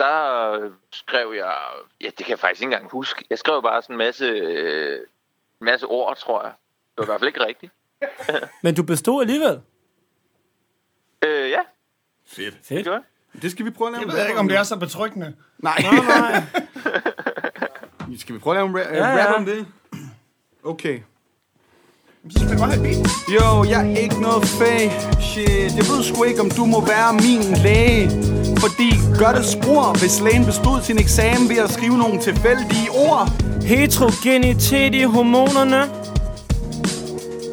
[0.00, 1.54] der øh, skrev jeg...
[2.00, 3.24] Ja, det kan jeg faktisk ikke engang huske.
[3.30, 5.00] Jeg skrev bare sådan en masse, øh,
[5.60, 6.52] masse ord, tror jeg.
[6.96, 7.72] Det var i hvert fald ikke rigtigt.
[8.62, 9.60] Men du bestod alligevel.
[11.24, 11.60] Øh, ja,
[12.26, 12.54] Fedt.
[12.54, 12.86] det Fedt.
[12.86, 13.00] jeg.
[13.42, 15.34] Det skal vi prøve at lave Jeg ved rap ikke, om det er så betryggende.
[15.58, 15.78] Nej.
[16.08, 16.42] Nej.
[18.18, 19.26] skal vi prøve at lave en ra- Ja, ja, ja.
[19.32, 19.66] rap om det?
[20.64, 21.00] Okay.
[22.30, 22.96] Så skal vi godt have.
[23.34, 24.92] Jo, jeg er ikke noget fag.
[25.20, 28.10] Shit, jeg ved sgu ikke, om du må være min læge.
[28.58, 33.30] Fordi gør det spor, hvis lægen bestod sin eksamen ved at skrive nogle tilfældige ord.
[33.62, 35.82] Heterogenitet i hormonerne.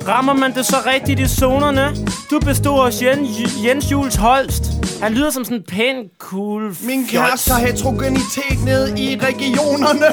[0.08, 1.96] Rammer man det så rigtigt i zonerne?
[2.32, 3.30] Du bestod hos Jens,
[3.66, 4.64] Jens Jules Holst.
[5.02, 10.06] Han lyder som sådan en pæn, cool Min kæreste har heterogenitet ned i regionerne,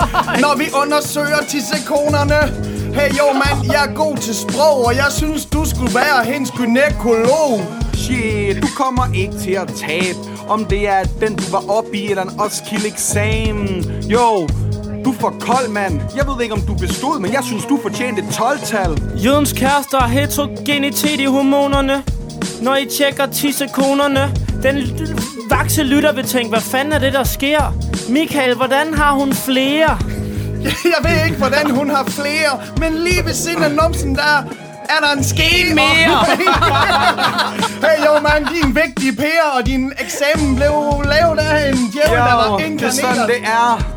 [0.44, 2.73] når vi undersøger tissekonerne.
[2.94, 6.50] Hey jo mand, jeg er god til sprog, og jeg synes, du skulle være hendes
[6.50, 7.60] gynekolog.
[7.94, 10.18] Shit, du kommer ikke til at tabe
[10.48, 14.48] Om det er den, du var oppe i Eller en Oskil eksamen Jo,
[15.04, 17.78] du er for kold, mand Jeg ved ikke, om du bestod Men jeg synes, du
[17.82, 22.04] fortjente et 12-tal Jødens kærester har heterogenitet i hormonerne.
[22.62, 24.34] Når I tjekker tissekonerne.
[24.62, 24.76] Den
[25.50, 27.74] vakse lytter vil tænke, hvad fanden er det, der sker?
[28.08, 29.98] Michael, hvordan har hun flere?
[30.94, 34.36] Jeg ved ikke, hvordan hun har flere, men lige ved siden af numsen der,
[34.88, 36.26] er der en ske mere.
[37.84, 40.72] hey jo mand, din vigtige pære, og din eksamen blev
[41.04, 43.28] lavet af en djævel, der var Jo, det er sådan, inkarneret.
[43.28, 43.90] det er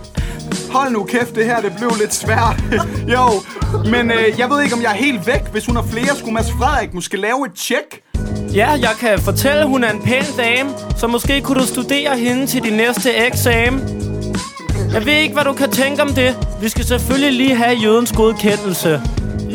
[0.72, 2.55] Hold nu kæft, det her det blev lidt svært
[3.15, 3.43] Jo,
[3.91, 6.34] men øh, jeg ved ikke, om jeg er helt væk Hvis hun har flere, skulle
[6.34, 8.01] Mads Frederik måske lave et tjek
[8.53, 12.47] Ja, jeg kan fortælle, hun er en pæn dame, så måske kunne du studere hende
[12.47, 14.06] til din næste eksamen.
[14.93, 16.38] Jeg ved ikke, hvad du kan tænke om det.
[16.61, 19.01] Vi skal selvfølgelig lige have jødens godkendelse.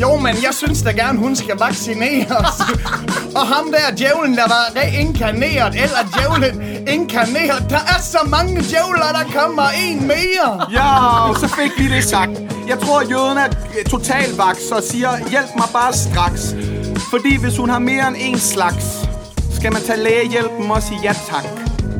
[0.01, 2.55] Jo, men jeg synes da gerne, hun skal vaccineres.
[3.39, 7.65] og ham der djævlen, der var reinkarneret, eller djævlen inkarneret.
[7.69, 10.71] Der er så mange djævler, der kommer en mere.
[10.71, 12.31] Ja, så fik vi det sagt.
[12.67, 13.47] Jeg tror, at jøden er
[13.79, 16.55] øh, totalvaks og siger, hjælp mig bare straks.
[17.09, 18.85] Fordi hvis hun har mere end en slags,
[19.55, 21.45] skal man tage lægehjælpen og sige ja tak.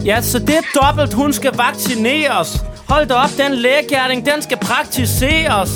[0.06, 2.64] Ja, så det er dobbelt, hun skal vaccineres.
[2.94, 5.70] Hold da op, den lægegærning, den skal praktiseres.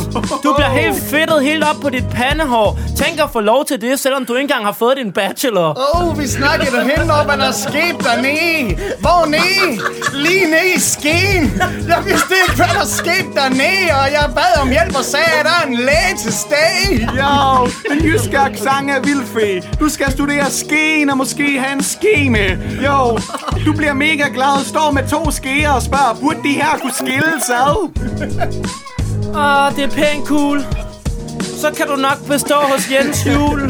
[0.43, 2.79] Du bliver helt fedtet helt op på dit pandehår.
[2.97, 5.69] Tænk at få lov til det, selvom du ikke engang har fået din bachelor.
[5.95, 8.77] Åh, oh, vi snakkede derhen om, hvad der skete dernede.
[8.99, 9.69] Hvor nede?
[10.13, 11.43] Lige nede i skeen.
[11.87, 15.45] Jeg vidste ikke, hvad der skete dernede, og jeg bad om hjælp og sagde, at
[15.45, 17.09] der er en læge til stede.
[17.21, 19.77] Jo, den jyske accent er vildfed.
[19.79, 22.49] Du skal studere skeen og måske have en ske med.
[22.85, 23.19] Jo,
[23.65, 27.49] du bliver mega glad, står med to skeer og spørger, burde de her kunne skilles
[27.49, 27.77] ad?
[29.35, 30.59] Åh, det er pænt cool.
[31.61, 33.61] Så kan du nok bestå hos Jens Jul.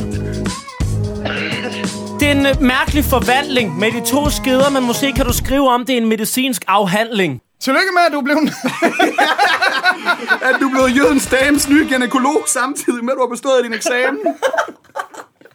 [2.20, 5.70] Det er en øh, mærkelig forvandling med de to skeder, men måske kan du skrive
[5.70, 7.42] om det i en medicinsk afhandling.
[7.60, 8.38] Tillykke med, at du blev...
[10.48, 13.74] At du er blevet jødens dames nye gynekolog samtidig med, at du har bestået din
[13.74, 14.20] eksamen.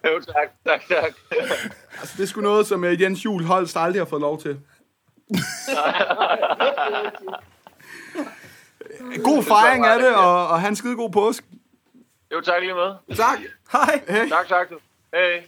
[0.05, 1.13] Jo, tak, tak, tak.
[2.01, 4.59] Altså, det er sgu noget, som uh, Jens Juhl Holst aldrig har fået lov til.
[9.25, 11.45] God fejring af det, og, og han skide god påsk.
[12.33, 13.17] Jo, tak lige med.
[13.17, 13.39] Tak.
[13.73, 14.01] Hej.
[14.09, 14.29] Hey.
[14.29, 14.67] Tak, tak.
[15.15, 15.41] Hey.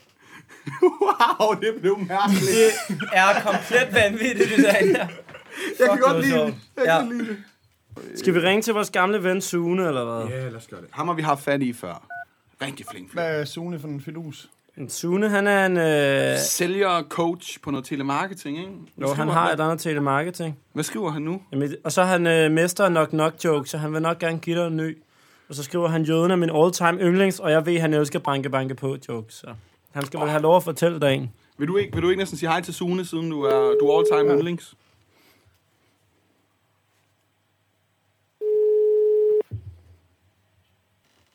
[0.83, 2.73] Wow, det blev mærkeligt.
[2.89, 5.07] Det er komplet vanvittigt, det der.
[5.79, 6.55] Jeg kan godt det lide det.
[6.77, 6.99] Jeg Ja.
[7.01, 7.39] kan lide det.
[8.19, 10.37] Skal vi ringe til vores gamle ven Sune, eller hvad?
[10.39, 10.89] Ja, lad os gøre det.
[10.93, 12.07] Ham har vi haft fat i før.
[12.63, 13.13] Rigtig flink.
[13.13, 14.49] Hvad er Sune for en fidus?
[14.77, 15.77] En Sune, han er en...
[15.77, 16.39] Øh...
[16.39, 18.71] Sælger coach på noget telemarketing, ikke?
[18.97, 20.59] Hvad Jo, han har et andet telemarketing.
[20.73, 21.43] Hvad skriver han nu?
[21.53, 24.19] Jamen, og så er han øh, mester af Knock Knock Joke, så han vil nok
[24.19, 24.99] gerne give dig en ny.
[25.49, 28.51] Og så skriver han, jøden er min all-time yndlings, og jeg ved, han elsker banke
[28.51, 29.35] banke på jokes.
[29.35, 29.55] Så
[29.93, 31.33] han skal vel have lov at fortælle dig en.
[31.59, 33.87] Vil du ikke, vil du ikke næsten sige hej til Sune, siden du er, du
[33.87, 34.37] er all-time ja.
[34.37, 34.75] yndlings?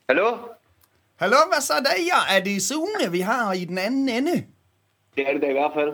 [0.09, 0.37] Hallo?
[1.19, 2.35] Hallo, hvad så der?
[2.35, 4.31] Er det Sune, vi har i den anden ende?
[5.15, 5.91] Det er det da i hvert fald.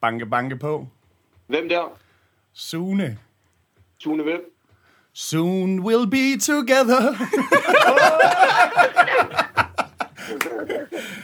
[0.00, 0.86] Banke, banke på.
[1.46, 1.98] Hvem der?
[2.52, 3.18] Sune.
[3.98, 4.40] Sune hvem?
[5.12, 7.02] Soon we'll be together.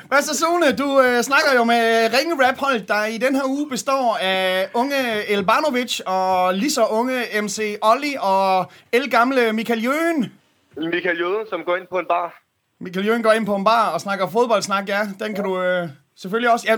[0.08, 0.76] Hvad så, Sune?
[0.76, 4.68] Du øh, snakker jo med Ringe Rap Hold, der i den her uge består af
[4.74, 10.32] unge Elbanovic og lige så unge MC Olli og el gamle Michael Jøen.
[10.76, 12.47] Michael Jøden, som går ind på en bar.
[12.80, 15.00] Michael Jøen går ind på en bar og snakker fodboldsnak, ja.
[15.20, 16.66] Den kan du øh, selvfølgelig også...
[16.68, 16.76] Ja,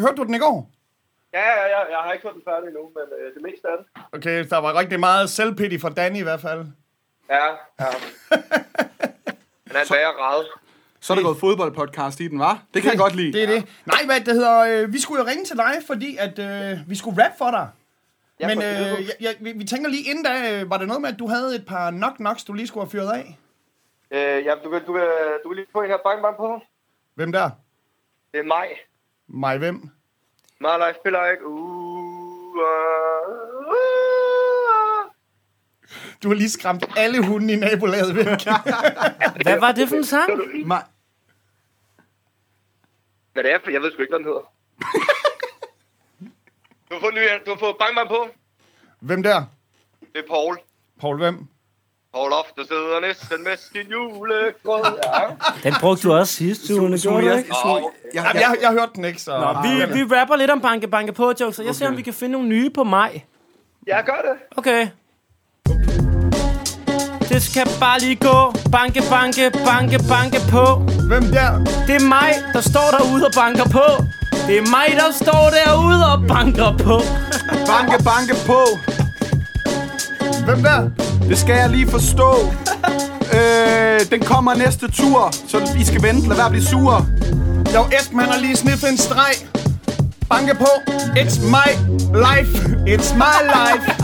[0.00, 0.70] hørte du den i går?
[1.32, 1.78] Ja, ja, ja.
[1.90, 3.86] Jeg har ikke hørt den færdig endnu, men øh, det meste af det.
[4.12, 6.66] Okay, der var rigtig meget selvpity fra Danny i hvert fald.
[7.30, 7.44] Ja,
[7.80, 7.86] ja.
[9.66, 10.44] Han er rad.
[11.00, 12.62] Så er der gået fodboldpodcast i den, var?
[12.74, 13.32] Det kan jeg godt lide.
[13.32, 13.64] Det er det.
[13.86, 14.58] Nej, hvad det hedder...
[14.58, 17.68] Øh, vi skulle jo ringe til dig, fordi at øh, vi skulle rap for dig.
[18.40, 20.86] Ja, Men for øh, jeg, jeg, vi, vi tænker lige inden da, øh, var det
[20.86, 23.38] noget med, at du havde et par knock knocks, du lige skulle have fyret af?
[24.12, 25.08] Øh, ja, du kan, du, kan,
[25.44, 26.60] du kan lige få en her bang bang på.
[27.14, 27.50] Hvem der?
[28.32, 28.66] Det er mig.
[29.28, 29.74] Mig hvem?
[30.60, 35.10] My life be like, uh, uh, uh.
[36.22, 38.26] Du har lige skræmt alle hunde i nabolaget væk.
[39.44, 40.32] Hvad var det for en sang?
[40.42, 40.84] Ma-
[43.32, 44.40] Hvad det er, for jeg ved sgu ikke, hvad den hedder.
[46.88, 48.28] du har fået ny, du har fået bang bang på.
[49.00, 49.44] hvem der?
[50.00, 50.58] Det er Paul.
[51.00, 51.46] Paul hvem?
[52.14, 54.98] Paul off, der sidder næsten med sin julegrød.
[55.04, 55.70] Ja.
[55.70, 57.54] Den brugte du også sidst, Sune, gjorde du jeg, ikke?
[58.14, 59.30] jeg, jeg, jeg, jeg hørte den ikke, så...
[59.38, 62.02] Nå, vi, vi rapper lidt om banke banke på jokes, så jeg ser, om vi
[62.02, 63.26] kan finde nogle nye på mig.
[63.86, 64.56] Jeg gør det.
[64.56, 64.88] Okay.
[67.28, 68.52] Det skal bare lige gå.
[68.72, 70.64] Banke, banke, banke, banke på.
[71.08, 71.50] Hvem der?
[71.86, 73.86] Det er mig, der står derude og banker på.
[74.46, 76.96] Det er mig, der står derude og banker på.
[77.72, 78.60] banke, banke på.
[80.44, 80.90] Hvem der?
[81.28, 82.34] Det skal jeg lige forstå.
[83.34, 86.28] Øh, den kommer næste tur, så I skal vente.
[86.28, 87.06] Lad være at blive sure.
[87.74, 89.34] Jo, Esben, han har lige sniffet en streg.
[90.30, 90.68] Banke på.
[91.16, 91.70] It's my
[92.14, 92.58] life.
[92.86, 93.92] It's my life.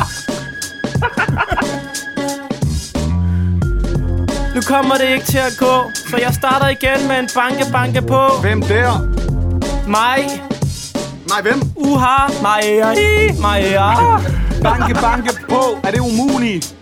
[4.54, 8.02] Nu kommer det ikke til at gå, så jeg starter igen med en banke, banke
[8.02, 8.28] på.
[8.40, 9.08] Hvem der?
[9.88, 10.42] Mig,
[11.28, 11.62] Nej, hvem?
[11.76, 12.60] uha, mig,
[12.96, 13.92] i, mig, ja.
[14.62, 15.78] Banke, banke på.
[15.84, 16.74] Er det umuligt?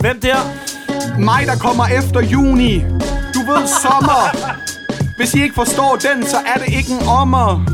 [0.00, 0.36] Hvem der?
[1.18, 2.78] Mig, der kommer efter juni.
[3.34, 4.36] Du ved, sommer.
[5.16, 7.64] Hvis I ikke forstår den, så er det ikke en ommer.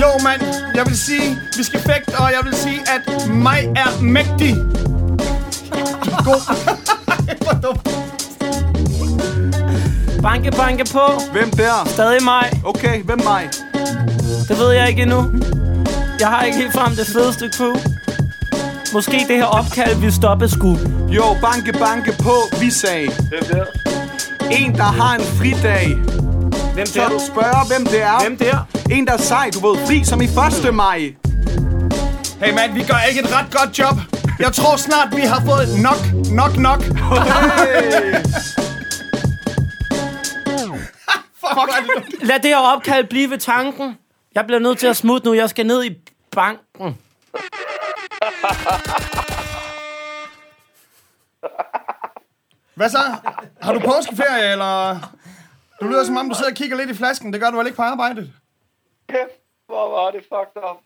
[0.00, 0.42] Jo, mand.
[0.74, 4.54] Jeg vil sige, vi skal fægte, og jeg vil sige, at mig er mægtig.
[6.24, 6.42] God.
[7.42, 7.88] Hvor dumt.
[10.22, 11.20] Banke, banke på.
[11.32, 11.84] Hvem der?
[11.86, 12.60] Stadig mig.
[12.64, 13.48] Okay, hvem mig?
[14.48, 15.32] Det ved jeg ikke endnu.
[16.20, 17.74] Jeg har ikke helt frem det fedeste crew.
[18.92, 20.78] Måske det her opkald, vi stoppe sgu.
[21.08, 23.10] Jo, banke, banke på, vi sagde.
[23.28, 23.64] Hvem der?
[24.50, 25.96] En, der har en fridag.
[26.74, 28.20] Hvem Så du spørger, hvem det er?
[28.20, 28.68] Hvem der?
[28.90, 30.24] En, der er sej, du ved, fri som i
[30.68, 30.74] 1.
[30.74, 30.98] maj.
[32.44, 33.96] Hey, mand, vi gør ikke et ret godt job.
[34.38, 36.82] Jeg tror snart, vi har fået nok, nok, nok.
[36.82, 38.14] Hey.
[41.42, 41.70] Fuck.
[42.22, 43.96] Lad det her opkald blive ved tanken.
[44.34, 45.34] Jeg bliver nødt til at smutte nu.
[45.34, 45.96] Jeg skal ned i
[46.30, 46.98] banken.
[52.74, 52.98] Hvad så?
[53.62, 54.98] Har du påskeferie, eller...
[55.80, 57.32] Du lyder som om, du sidder og kigger lidt i flasken.
[57.32, 58.32] Det gør du vel ikke på arbejdet?
[59.08, 59.41] Kæft,
[59.72, 60.78] hvor var det fucked up.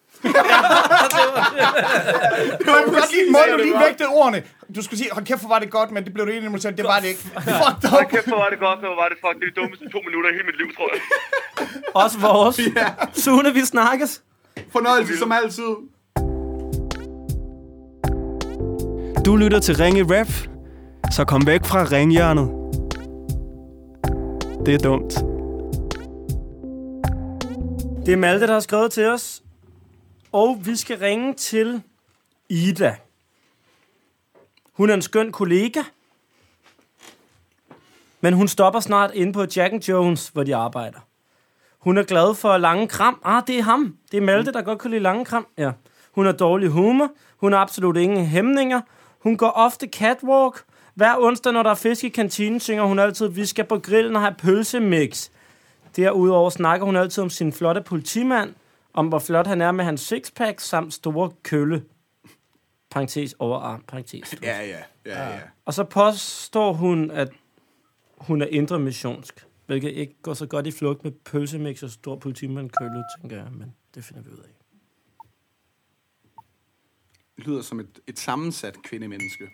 [2.67, 4.39] Man kunne godt lide måden, du lige vægtede ordene.
[4.77, 6.61] Du skulle sige, hold kæft, hvor var det godt, men det blev du enig med
[6.61, 6.77] selv.
[6.77, 7.21] Det var det ikke.
[7.63, 7.91] Fuck dig.
[7.91, 9.35] Hold kæft, hvor var det godt, hvor var det fuck.
[9.41, 11.01] Det er de dummeste to minutter i hele mit liv, tror jeg.
[12.03, 12.57] Også vores.
[12.77, 12.89] Ja.
[13.25, 14.23] Sune, vi snakkes.
[14.73, 15.73] Fornøjelse som altid.
[19.27, 20.31] Du lytter til Ringe Rap,
[21.13, 22.49] så kom væk fra ringhjørnet.
[24.67, 25.36] Det er dumt.
[28.07, 29.43] Det er Malte, der har skrevet til os.
[30.33, 31.83] Og vi skal ringe til
[32.49, 32.97] Ida.
[34.73, 35.83] Hun er en skøn kollega.
[38.21, 40.99] Men hun stopper snart inde på Jack and Jones, hvor de arbejder.
[41.79, 43.21] Hun er glad for lange kram.
[43.25, 43.97] Ah, det er ham.
[44.11, 45.47] Det er Malte, der godt kan lide lange kram.
[45.59, 45.73] Ja.
[46.13, 47.09] Hun har dårlig humor.
[47.37, 48.81] Hun har absolut ingen hæmninger.
[49.19, 50.65] Hun går ofte catwalk.
[50.95, 54.17] Hver onsdag, når der er fisk i kantinen, synger hun altid, vi skal på grillen
[54.17, 55.31] og have pølsemix.
[55.97, 58.55] Derudover snakker hun altid om sin flotte politimand,
[58.93, 61.85] om hvor flot han er med hans sixpack, samt store kølle.
[62.91, 64.35] Parentes overarm, parentes.
[64.43, 65.41] Ja, ja, ja, ja.
[65.65, 67.33] Og så påstår hun, at
[68.19, 72.17] hun er indre missionsk, hvilket ikke går så godt i flugt med pølsemix og stor
[72.17, 74.51] politimand kølle, tænker jeg, men det finder vi ud af.
[77.39, 79.45] Lyder som et, et sammensat kvindemenneske.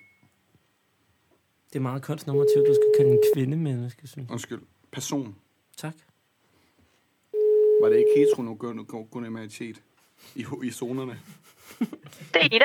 [1.73, 4.33] Det er meget kunstnormativt, du skal kalde en kvindemenneske, synes jeg.
[4.33, 4.63] Undskyld.
[4.93, 5.37] Person.
[5.77, 5.95] Tak.
[7.83, 9.83] Var det ikke heteronormativitet
[10.35, 11.19] i, i zonerne?
[12.35, 12.65] Det er Ida.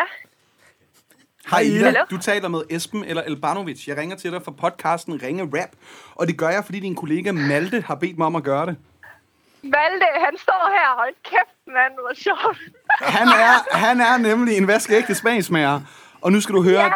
[1.49, 1.99] Hej Ida, Hallo?
[2.11, 3.87] du taler med Esben eller Elbanovic.
[3.87, 5.69] Jeg ringer til dig fra podcasten Ringe Rap.
[6.15, 8.75] Og det gør jeg, fordi din kollega Malte har bedt mig om at gøre det.
[9.63, 10.95] Malte, han står her.
[10.99, 11.93] Hold kæft, mand.
[11.93, 12.57] Hvor sjovt.
[13.01, 15.81] Han er, han er nemlig en vaskeægte smagsmager.
[16.21, 16.91] Og nu skal du høre, Ja,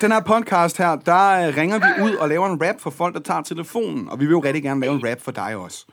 [0.00, 3.14] den her podcast her, der øh, ringer vi ud og laver en rap for folk,
[3.14, 4.08] der tager telefonen.
[4.08, 5.86] Og vi vil jo rigtig gerne lave en rap for dig også.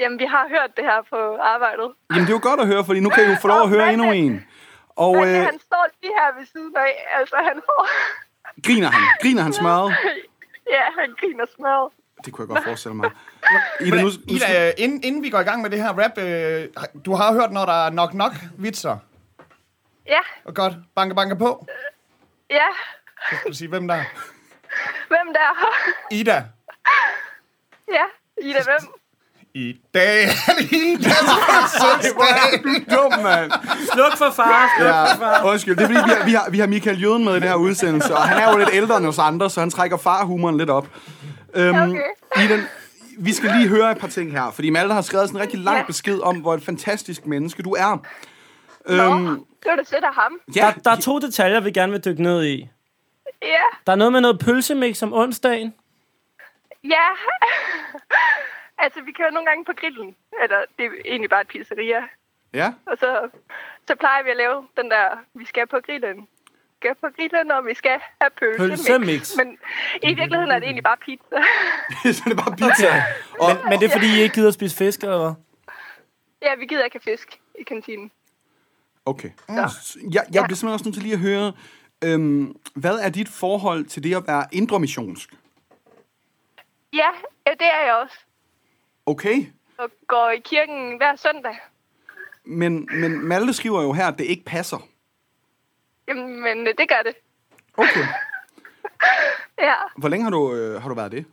[0.00, 1.88] Jamen, vi har hørt det her på arbejdet.
[2.10, 3.68] Jamen, det er jo godt at høre, fordi nu kan I jo få lov at
[3.74, 4.46] høre endnu en.
[4.96, 6.92] Og Malte, øh, han står lige her ved siden af.
[7.18, 7.80] Altså, han får...
[8.66, 9.02] griner han?
[9.22, 9.90] Griner han smørret?
[10.74, 11.92] ja, han griner smadret.
[12.24, 13.10] Det kunne jeg godt forestille mig.
[13.80, 16.18] Ida, nu, nu Ida, øh, inden, inden vi går i gang med det her rap,
[16.18, 16.68] øh,
[17.04, 18.96] du har hørt, når der er nok-nok-vitser.
[20.06, 21.66] Ja, Og godt, banke, banke på.
[22.50, 22.66] ja.
[23.30, 24.04] Så skal du sige, hvem der er.
[25.08, 25.50] Hvem der?
[26.10, 26.44] Ida.
[27.88, 28.04] ja,
[28.42, 28.99] Ida, hvem?
[29.54, 31.18] I dag er det Idas
[31.50, 32.62] fødselsdag.
[32.64, 33.52] du er dum, mand.
[33.92, 35.36] Sluk for far, sluk for far.
[35.44, 35.76] Ja, undskyld.
[35.76, 37.54] Det er fordi, vi har, vi har, vi har Michael Jøden med i det her
[37.54, 40.70] udsendelse, og han er jo lidt ældre end os andre, så han trækker farhumoren lidt
[40.70, 40.88] op.
[41.54, 42.44] Øhm, Okay.
[42.44, 42.58] Ida,
[43.18, 45.58] vi skal lige høre et par ting her, fordi Malte har skrevet sådan en rigtig
[45.60, 45.84] lang Ja.
[45.86, 48.02] besked om, hvor et fantastisk menneske du er.
[48.88, 50.32] Nå, Øhm, det var da sødt af ham.
[50.56, 52.68] ja, Der, der er to detaljer, vi gerne vil dykke ned i.
[53.42, 53.48] Ja,
[53.86, 55.74] Der er noget med noget pølsemix om onsdagen.
[56.84, 57.06] ja.
[58.80, 60.16] altså, vi kører nogle gange på grillen.
[60.42, 62.02] Eller, det er egentlig bare et pizzeria.
[62.54, 62.72] ja.
[62.86, 63.28] Og så,
[63.88, 66.16] så plejer vi at lave den der, vi skal på grillen.
[66.18, 68.78] Vi skal på grillen, og vi skal have pølsemix.
[68.78, 69.36] Pølsemix.
[69.36, 69.58] Men
[70.02, 71.36] i virkeligheden er det egentlig bare pizza.
[72.16, 72.90] så er det bare pizza.
[73.40, 75.34] Og, Men, men det er, fordi I ikke gider at spise fisk, eller hvad?
[76.42, 78.10] ja, vi gider ikke have fisk i kantinen.
[79.06, 79.30] okay.
[79.48, 79.62] Jeg,
[80.14, 81.52] jeg bliver simpelthen også nødt til lige at høre,
[82.04, 85.34] øhm, hvad er dit forhold til det at være indre missionsk?
[86.92, 87.08] Ja,
[87.46, 88.18] ja, det er jeg også.
[89.06, 89.46] Okay,
[89.78, 91.56] Og går i kirken hver søndag.
[92.44, 94.78] men, men Malte skriver jo her, at det ikke passer.
[96.08, 97.14] Jamen, men øh, det gør det.
[97.76, 98.04] Okay.
[99.58, 101.24] Ja, Hvor længe har du, øh, har du været det?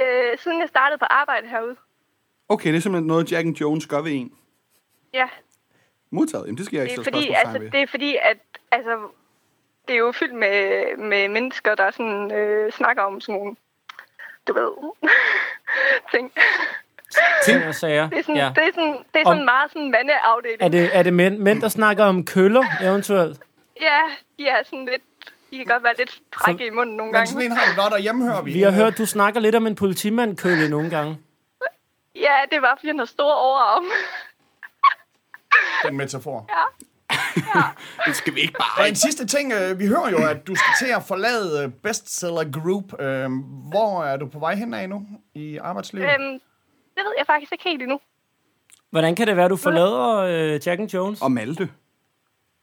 [0.00, 1.76] øh, siden jeg startede på arbejde herude.
[2.48, 4.32] Okay, det er simpelthen noget, Jack and Jones gør ved en.
[5.12, 5.28] Ja,
[6.10, 6.44] Modtaget.
[6.46, 7.70] Jamen, det skal jeg det ikke er stille fordi, altså, ved.
[7.70, 8.38] det er fordi, at
[8.70, 9.08] altså,
[9.88, 13.56] det er jo fyldt med, med mennesker, der sådan, øh, snakker om sådan nogle,
[14.48, 14.92] du ved,
[16.14, 16.32] ting.
[17.44, 18.08] Ting og sager.
[18.08, 18.44] Det er sådan, Ja.
[18.44, 18.48] ja.
[18.54, 20.62] det er sådan, det er Om- sådan meget sådan mandeafdeling.
[20.62, 23.40] Er det, er det mænd, mænd, der snakker om køller, eventuelt?
[23.80, 24.00] Ja,
[24.38, 25.02] de er sådan lidt,
[25.50, 27.52] de kan godt være lidt frække i munden nogle Men sådan gange.
[27.52, 28.52] en har du godt, og hjemme hører vi.
[28.52, 31.18] Vi har hørt, du snakker lidt om en politimandkølle nogle gange.
[32.14, 33.84] Ja, det var, fordi han har store overarm.
[35.84, 36.46] Den metafor.
[38.06, 38.82] Det skal vi ikke bare.
[38.82, 41.70] Og en sidste ting, øh, vi hører jo, at du skal til at forlade øh,
[41.82, 43.00] Bestseller Group.
[43.00, 43.30] Øh,
[43.70, 46.06] Hvor er du på vej hen af nu i arbejdslivet?
[46.06, 46.32] øhm,
[46.94, 48.00] det ved jeg faktisk ikke helt endnu.
[48.90, 51.22] Hvordan kan det være, du forlader øh, Jack and Jones?
[51.22, 51.68] Og Malte.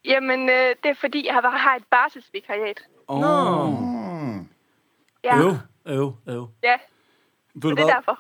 [0.05, 2.81] Jamen, øh, det er fordi, jeg har har et barselsvikariat.
[3.07, 3.73] Oh.
[5.23, 5.51] Ja, Øv,
[5.85, 6.47] øv, øv.
[6.63, 6.75] ja,
[7.55, 7.93] Ved det er hvad?
[7.93, 8.19] derfor.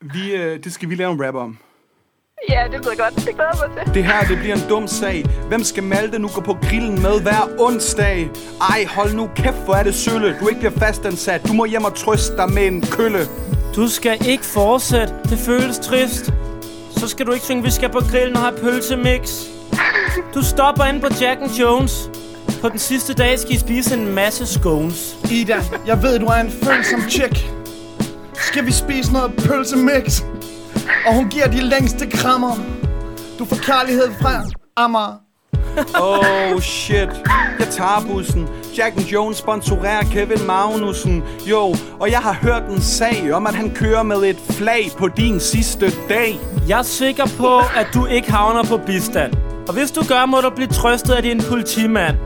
[0.00, 1.58] Vi, øh, det skal vi lave en rap om.
[2.48, 3.26] Ja, det ved jeg godt.
[3.26, 3.94] Det glæder mig til.
[3.94, 5.24] Det her, det bliver en dum sag.
[5.48, 8.30] Hvem skal Malte nu gå på grillen med hver onsdag?
[8.70, 10.36] Ej, hold nu kæft, hvor er det sølle.
[10.40, 11.48] Du ikke bliver fastansat.
[11.48, 13.18] Du må hjem og trøste dig med en kølle.
[13.76, 15.14] Du skal ikke fortsætte.
[15.30, 16.32] Det føles trist.
[16.96, 19.40] Så skal du ikke synge, vi skal på grillen og have pølsemix.
[20.34, 22.10] Du stopper ind på Jack and Jones.
[22.60, 25.16] På den sidste dag skal I spise en masse scones.
[25.30, 25.56] Ida,
[25.86, 27.46] jeg ved, du er en følsom chick.
[28.34, 30.22] Skal vi spise noget pølsemix?
[31.06, 32.56] Og hun giver de længste krammer.
[33.38, 34.42] Du får kærlighed fra
[34.76, 35.14] Amager.
[36.00, 37.08] Oh shit,
[37.58, 38.48] jeg tager bussen.
[38.78, 41.22] Jack and Jones sponsorerer Kevin Magnussen.
[41.50, 45.08] Jo, og jeg har hørt en sag om, at han kører med et flag på
[45.08, 46.40] din sidste dag.
[46.68, 49.32] Jeg er sikker på, at du ikke havner på bistand.
[49.68, 52.16] Og hvis du gør, må du blive trøstet af din politimand.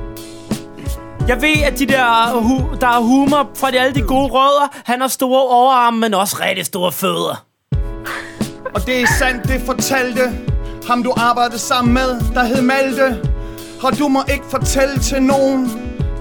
[1.28, 4.68] Jeg ved, at de der, hu- der er humor fra de, alle de gode rødder.
[4.84, 7.44] Han har store overarme, men også rigtig store fødder.
[8.75, 10.21] Og det er sandt, det fortalte
[10.89, 13.19] ham du arbejdede sammen med, der hed Malte.
[13.83, 15.71] Og du må ikke fortælle til nogen,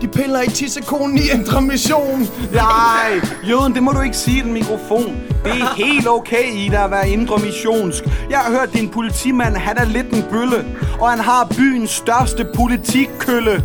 [0.02, 2.28] De piller i tissekonen i Indre Mission.
[2.54, 5.18] Nej, jøden, det må du ikke sige i den mikrofon.
[5.44, 8.04] Det er helt okay, Ida, at være indre missionsk.
[8.30, 10.66] Jeg har hørt, din politimand, han er lidt en bølle.
[11.00, 13.64] Og han har byens største politikkølle.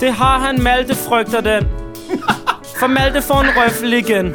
[0.00, 1.64] Det har han, Malte frygter den.
[2.78, 4.34] For Malte får en røffel igen.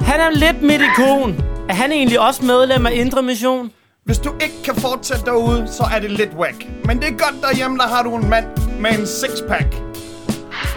[0.00, 1.49] Han er lidt mit ikon.
[1.70, 3.72] Er han egentlig også medlem af Indre Mission?
[4.04, 6.66] Hvis du ikke kan fortsætte derude, så er det lidt whack.
[6.84, 8.46] Men det er godt derhjemme, der har du en mand
[8.80, 9.74] med en sixpack.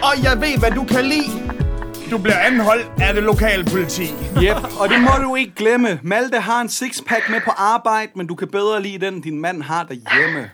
[0.02, 1.30] Og jeg ved, hvad du kan lide.
[2.10, 4.02] Du bliver anholdt af det lokale politi.
[4.42, 6.00] Yep, og det må du ikke glemme.
[6.02, 9.62] Malte har en sixpack med på arbejde, men du kan bedre lide den, din mand
[9.62, 10.50] har derhjemme.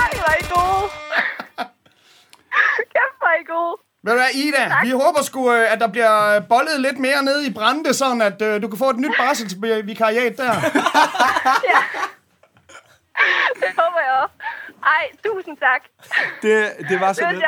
[0.00, 0.90] Ej, hvor er I gode.
[2.94, 3.83] Kæft, hvor er I gode.
[4.04, 4.84] Ved du hvad, Ida, Tak.
[4.84, 8.42] vi håber sgu, øh, at der bliver bollet lidt mere nede i Brande, sådan at
[8.42, 10.52] øh, du kan få et nyt barselsvikariat der.
[13.60, 14.34] Det håber jeg også.
[14.82, 15.82] Ej, tusind tak.
[16.42, 17.44] Det, det var så Det lidt.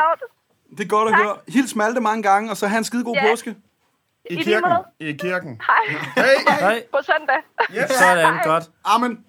[0.78, 1.22] Det er godt at Tak.
[1.22, 1.36] høre.
[1.48, 3.30] Hils Malte mange gange, og så have en skide god Ja.
[3.30, 3.56] påske.
[4.30, 4.72] I lige kirken.
[5.00, 5.60] I kirken.
[5.66, 5.98] Hej.
[6.24, 6.60] Hey.
[6.60, 6.82] Hej.
[6.92, 7.36] På søndag.
[7.82, 7.90] Yes.
[7.90, 8.64] Sådan, godt.
[8.84, 9.24] Amen.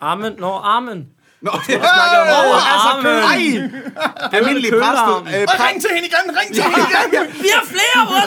[0.00, 0.32] Amen.
[0.38, 1.08] Nå, amen.
[1.42, 1.74] Nå, Hey.
[1.74, 1.88] altså,
[2.92, 3.04] Amen.
[3.04, 3.70] nej.
[4.32, 5.24] Almindelig kølearmen.
[5.24, 5.36] præst.
[5.36, 6.78] Øh, Og ring til hende igen, ring til hende
[7.12, 7.42] igen.
[7.42, 8.24] Vi har flere, bror!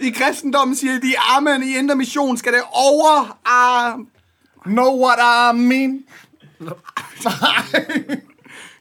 [0.06, 3.36] I kristendommen siger de, amen, i indre mission skal det over...
[4.64, 6.00] Know what I mean?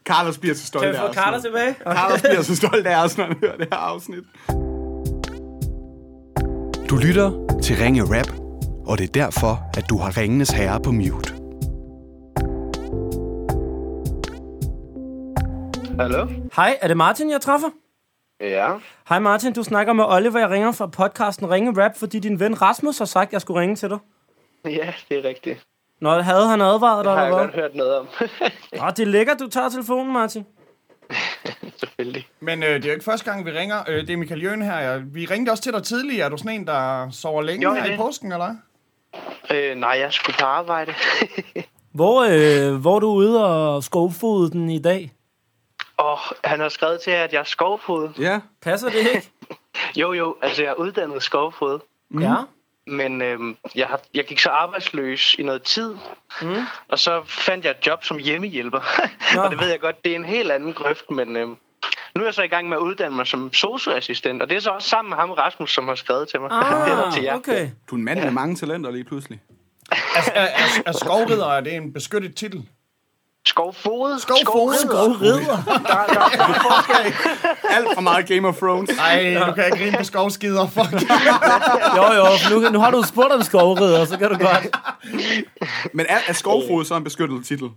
[0.06, 1.16] Carlos bliver så stolt Kan vi af få os.
[1.16, 1.76] Carter tilbage?
[1.84, 4.24] Carlos bliver så stolt af os, når han hører det her afsnit.
[6.90, 7.32] Du lytter
[7.64, 8.28] til Ringe Rap,
[8.88, 11.34] og det er derfor, at du har Ringenes Herre på mute.
[16.00, 16.28] Hallo?
[16.56, 17.68] Hej, er det Martin, jeg træffer?
[18.42, 18.74] Ja.
[19.10, 20.40] Hej Martin, du snakker med Oliver.
[20.40, 23.60] Jeg ringer fra podcasten Ringe Rap, fordi din ven Rasmus har sagt, at jeg skulle
[23.62, 23.98] ringe til dig.
[24.66, 25.66] Ja, det er rigtigt.
[26.02, 28.08] Nå, havde han advaret dig, Det har jeg godt hørt noget om.
[28.82, 30.46] Åh, det er lækkert, du tager telefonen, Martin.
[31.80, 32.28] Selvfølgelig.
[32.40, 33.78] Men øh, det er jo ikke første gang, vi ringer.
[33.88, 34.78] Øh, det er Michael Jøen her.
[34.80, 36.26] Jeg- Vi ringte også til dig tidligere.
[36.26, 37.94] Er du sådan en, der sover længe Jo, her det.
[37.94, 38.56] i påsken, eller?
[39.54, 40.94] Øh, nej, jeg skulle på arbejde.
[41.94, 45.12] Hvor, øh, hvor er du ude og skovfode den i dag?
[45.98, 48.10] Og han har skrevet til, at jeg er skovfod.
[48.20, 48.40] Ja.
[48.62, 49.30] Passer det ikke?
[49.96, 51.80] Jo, jo, altså jeg er uddannet skovfod.
[52.10, 52.22] Mm.
[52.22, 52.36] Ja.
[52.88, 55.96] Men øhm, jeg, har, jeg gik så arbejdsløs i noget tid,
[56.42, 56.56] Mm.
[56.88, 58.80] og så fandt jeg et job som hjemmehjælper.
[59.36, 59.42] Nå.
[59.42, 61.56] og det ved jeg godt, det er en helt anden grøft, men øhm,
[62.16, 64.62] nu er jeg så i gang med at uddanne mig som socioassistent, og det er
[64.62, 66.50] så også sammen med ham, Rasmus, som har skrevet til mig.
[66.92, 67.32] Eller til jer.
[67.32, 67.70] Ah, okay.
[67.90, 69.42] Du er en mand med mange talenter lige pludselig.
[69.92, 69.96] Er,
[70.34, 72.70] er, er, er skovridder, er det en beskyttet titel?
[73.52, 74.20] Skovfod.
[74.20, 74.76] Skovfod.
[74.76, 75.58] Skovridder.
[77.76, 78.90] Alt for meget Game of Thrones.
[79.00, 80.68] Ej, du kan ikke grine på skovskider.
[80.68, 80.92] Fuck.
[81.98, 84.76] Jo, jo, nu, nu har du spurgt om skovridder, så kan du godt.
[85.94, 87.70] Men er, er skovfod så en beskyttet titel?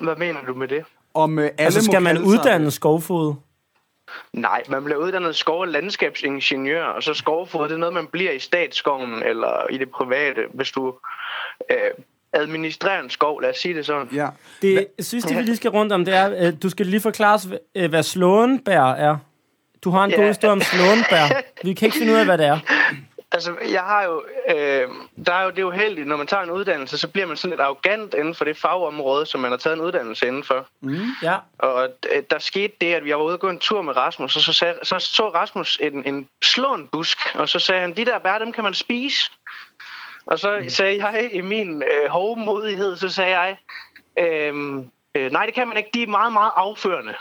[0.00, 0.84] Hvad mener du med det?
[1.14, 3.34] Om øh, alle Altså, skal man sig- uddanne skovfod?
[4.32, 8.30] Nej, man bliver uddannet skov- og landskabsingeniør, og så skovfod, det er noget, man bliver
[8.32, 10.94] i statsskoven eller i det private, hvis du
[11.70, 11.76] øh,
[12.34, 14.08] administrerer en skov, lad os sige det sådan.
[14.14, 14.28] Ja.
[14.62, 17.46] Det sidste, vi lige skal rundt om, det er, at du skal lige forklare os,
[17.74, 19.16] øh, hvad slåenbær er.
[19.84, 20.16] Du har en Ja.
[20.16, 21.42] god historie om slåenbær.
[21.64, 22.58] Vi kan ikke finde ud af, hvad det er.
[23.32, 24.22] Altså, jeg har jo,
[24.56, 24.88] øh,
[25.26, 27.50] der er jo det er uheldigt, når man tager en uddannelse, så bliver man sådan
[27.50, 30.66] lidt arrogant inden for det fagområde, som man har taget en uddannelse inden for.
[31.22, 31.36] Ja.
[31.58, 34.36] Og øh, der skete det, at jeg var ude og gå en tur med Rasmus,
[34.36, 38.04] og så, sagde, så så Rasmus en, en slåen busk, og så sagde han, de
[38.04, 39.30] der bær, dem kan man spise.
[40.26, 43.56] Og så sagde jeg i min øh, hovmodighed, så sagde jeg,
[44.18, 44.76] øh,
[45.14, 47.14] øh, nej, det kan man ikke, de er meget, meget afførende.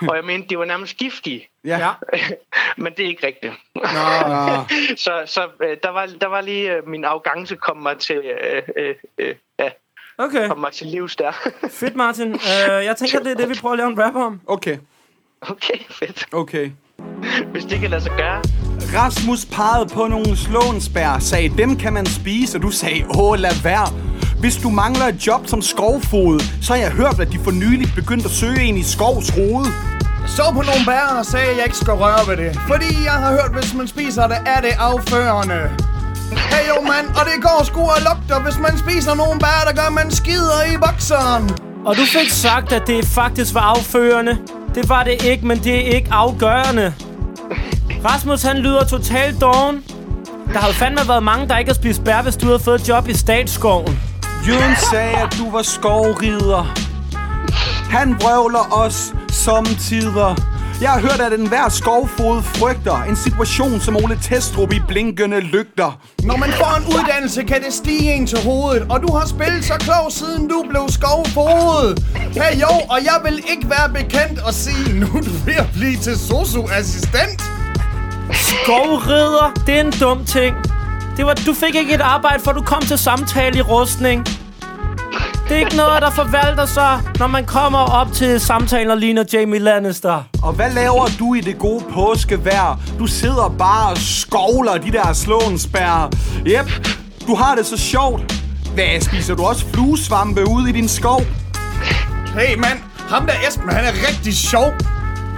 [0.08, 1.48] og jeg mente, de var nærmest giftige.
[1.64, 1.90] Ja.
[2.82, 3.52] Men det er ikke rigtigt.
[3.74, 3.82] Nå.
[5.04, 8.62] så så øh, der, var, der var lige øh, min arrogance kom mig til, øh,
[8.76, 9.70] øh, øh, ja,
[10.18, 11.32] Okay, kom mig til livs der.
[11.70, 12.34] fedt Martin.
[12.34, 14.40] Uh, jeg tænker, det er det, vi prøver at lave en rap om.
[14.46, 14.78] Okay,
[15.40, 16.26] okay, fedt.
[16.32, 16.70] okay.
[17.52, 18.40] Hvis det kan lade sig gøre.
[18.96, 23.62] Rasmus pegede på nogle slåensbær, sagde, dem kan man spise, og du sagde, åh, lad
[23.62, 23.88] være.
[24.40, 27.88] Hvis du mangler et job som skovfod, så har jeg hørt, at de for nylig
[27.94, 29.66] begyndte at søge en i skovs hoved.
[30.26, 32.60] Så på nogle bær og sagde, at jeg ikke skal røre ved det.
[32.68, 35.60] Fordi jeg har hørt, hvis man spiser det, er det afførende.
[36.50, 39.74] Hey jo mand, og det går sgu og lugter, hvis man spiser nogle bær, der
[39.82, 41.50] gør man skider i bokseren.
[41.86, 44.38] Og du fik sagt, at det faktisk var afførende.
[44.74, 46.94] Det var det ikke, men det er ikke afgørende.
[48.04, 49.84] Rasmus, han lyder totalt doven.
[50.52, 52.80] Der har jo fandme været mange, der ikke har spist bær, hvis du havde fået
[52.80, 54.00] et job i statsskoven.
[54.48, 56.74] Jørgen sagde, at du var skovrider.
[57.90, 60.34] Han vrøvler os som tider.
[60.80, 65.98] Jeg har hørt, at enhver skovfod frygter en situation som Ole Testrup i blinkende lygter.
[66.22, 68.86] Når man får en uddannelse, kan det stige en til hovedet.
[68.90, 72.04] Og du har spillet så klog, siden du blev skovfodet.
[72.14, 75.70] Hey jo, og jeg vil ikke være bekendt og sige, nu er du ved at
[75.74, 77.59] blive til sosu-assistent.
[78.32, 80.56] Skovrider, det er en dum ting.
[81.16, 84.26] Det var, du fik ikke et arbejde, for du kom til samtale i rustning.
[85.48, 89.24] Det er ikke noget, der forvalter sig, når man kommer op til samtalen og ligner
[89.32, 90.22] Jamie Lannister.
[90.42, 92.80] Og hvad laver du i det gode påskevejr?
[92.98, 96.10] Du sidder bare og skovler de der slåensbær.
[96.46, 96.88] Yep,
[97.26, 98.42] du har det så sjovt.
[98.74, 101.20] Hvad, spiser du også fluesvampe ude i din skov?
[102.38, 102.78] Hey mand,
[103.08, 104.72] ham der Esben, han er rigtig sjov.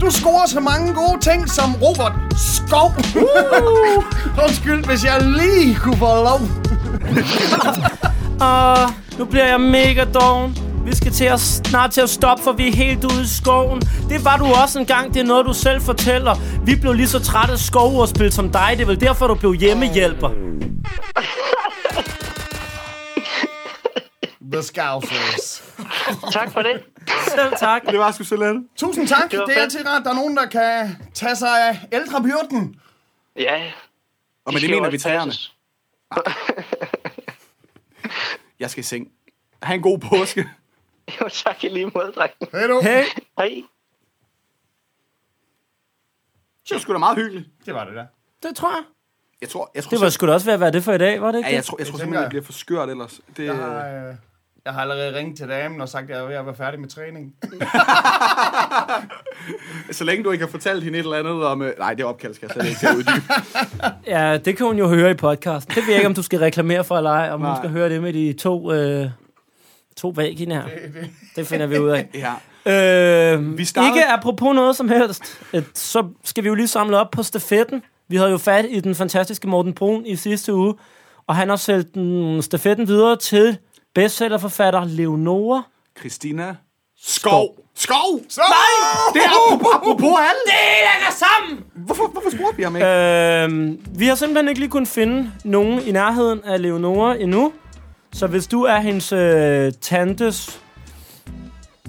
[0.03, 2.93] Du scorer så mange gode ting som Robert Skov.
[3.17, 4.05] Uh!
[4.45, 6.41] Undskyld, hvis jeg lige kunne få lov.
[8.41, 8.77] Og
[9.19, 10.59] nu bliver jeg mega doven.
[10.87, 13.81] Vi skal til at, snart til at stoppe, for vi er helt ude i skoven.
[14.09, 16.35] Det var du også en gang, det er noget, du selv fortæller.
[16.65, 18.71] Vi blev lige så trætte af skovordspil som dig.
[18.73, 20.29] Det er vel derfor, du blev hjemmehjælper.
[24.53, 25.63] The Scousers.
[26.33, 26.85] Tak for det.
[27.29, 27.83] Selv tak.
[27.87, 28.67] Det var sgu så let.
[28.77, 29.31] Tusind tak.
[29.31, 32.81] Det Det er altid rart, der er nogen, der kan tage sig af ældrebyrden.
[33.37, 33.73] Ja.
[34.45, 35.55] Og med det mener vi passes.
[38.61, 39.09] Jeg skal i seng.
[39.63, 40.49] Ha' en god påske.
[41.21, 42.33] Jo, tak i lige måde, dreng.
[42.53, 42.81] Hej du.
[42.81, 43.05] Hey,
[43.39, 43.63] Hej.
[46.69, 47.49] Det var sgu da meget hyggeligt.
[47.67, 48.07] Det var det der.
[48.43, 48.85] det tror jeg.
[49.41, 50.99] Jeg tror, jeg tror, Det var sgu da også ved at være det for i
[50.99, 53.21] dag, var det ikke Ja, jeg tror, jeg tror simpelthen, det bliver for skørt ellers.
[53.37, 54.15] Det, Jeg har, øh,
[54.65, 56.81] jeg har allerede ringet til damen og sagt, at jeg er ved at være færdig
[56.81, 57.35] med træning.
[59.93, 61.63] så længe du ikke har fortalt hende et eller andet om...
[61.63, 63.33] Øh, nej, det opkald skal jeg slet ikke til at uddybe.
[64.07, 65.75] Ja, det kan hun jo høre i podcasten.
[65.75, 67.89] Det ved jeg ikke, om du skal reklamere for eller ej, om hun skal høre
[67.89, 69.07] det med de to, øh,
[69.97, 70.65] to væggene her.
[71.37, 72.09] Det finder vi ud af.
[72.15, 72.33] ja.
[73.35, 76.99] Øh, Vi starter- Ikke apropos noget som helst, et, så skal vi jo lige samle
[76.99, 77.83] op på stafetten.
[78.09, 80.75] Vi havde jo fat i den fantastiske Morten Brun i sidste uge,
[81.27, 83.59] og han har sendt den stafetten videre til
[83.95, 85.63] bestsellerforfatter Leonora.
[85.99, 86.57] Christina
[87.05, 87.57] Skov.
[87.75, 88.21] Skov!
[88.29, 88.41] Så!
[89.15, 90.43] Det er apropos, apropos alle.
[90.47, 90.53] Det
[90.93, 91.65] hænger sammen!
[91.75, 92.89] Hvorfor, hvorfor spurgte vi ham ikke?
[92.89, 97.53] Øh, vi har simpelthen ikke lige kunnet finde nogen i nærheden af Leonora endnu.
[98.13, 100.61] Så hvis du er hendes øh, tantes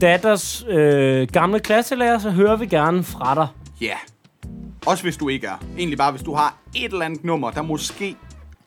[0.02, 3.48] datters øh, gamle klasselærer, så hører vi gerne fra dig.
[3.82, 3.86] Ja.
[3.86, 3.98] Yeah.
[4.86, 5.58] Også hvis du ikke er.
[5.78, 8.16] Egentlig bare, hvis du har et eller andet nummer, der måske,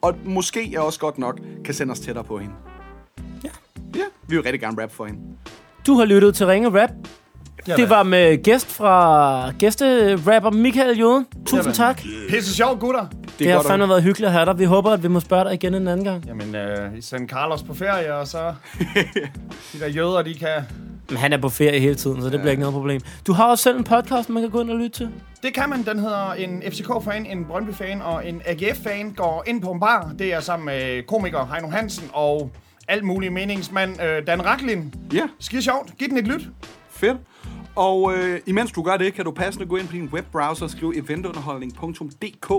[0.02, 2.54] og måske er også godt nok, kan sende os tættere på hende.
[3.96, 4.00] Ja.
[4.00, 5.20] Ja, vi vil rigtig gerne rap for hende.
[5.86, 6.90] Du har lyttet til Ringe Rap.
[7.66, 11.26] Det var med gæst fra gæsterapper Michael Joden.
[11.46, 11.74] Tusind Jamen.
[11.74, 12.02] tak.
[12.30, 13.06] Pisse sjov, gutter.
[13.10, 14.58] Det, Det har fandme været hyggeligt at have dig.
[14.58, 16.24] Vi håber, at vi må spørge dig igen en anden gang.
[16.26, 18.54] Jamen, øh, I sender Carlos på ferie, og så...
[19.72, 20.48] de der jøder, de kan...
[21.08, 23.00] Men han er på ferie hele tiden, så det bliver ikke noget problem.
[23.26, 25.08] Du har også selv en podcast, man kan gå ind og lytte til.
[25.42, 25.84] Det kan man.
[25.84, 30.12] Den hedder en FCK-fan, en Brøndby-fan og en AGF-fan går ind på en bar.
[30.18, 32.50] Det er sammen med komiker Heino Hansen og
[32.88, 34.94] alt mulig meningsmand øh, Dan Raklin.
[35.12, 35.96] Ja, Skide sjovt.
[35.98, 36.48] Giv den et lyt.
[36.90, 37.16] fedt.
[37.76, 40.70] Og øh, imens du gør det, kan du passende gå ind på din webbrowser og
[40.70, 42.52] skrive eventunderholdning.dk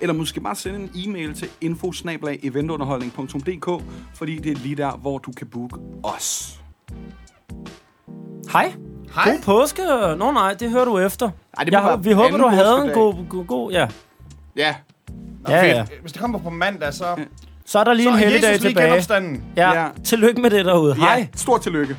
[0.00, 3.82] eller måske bare sende en e-mail til info-eventunderholdning.dk
[4.14, 6.58] fordi det er lige der, hvor du kan booke os.
[8.52, 8.72] Hej.
[9.14, 9.30] Hej.
[9.30, 9.82] God påske.
[10.18, 11.30] Nå nej, det hører du efter.
[11.58, 13.88] Ej, det må Jeg, vi håber, du havde en god, god, god ja.
[14.56, 14.74] Ja,
[15.48, 15.84] Ja, ja.
[16.00, 17.16] Hvis det kommer på mandag, så...
[17.66, 18.88] Så er der lige Så en helligdag Jesus lige tilbage.
[18.88, 19.42] genopstanden.
[19.56, 19.72] Ja.
[19.82, 19.88] Ja.
[20.04, 20.94] Tillykke med det derude.
[20.94, 21.16] Hej.
[21.18, 21.26] ja.
[21.36, 21.96] stort tillykke.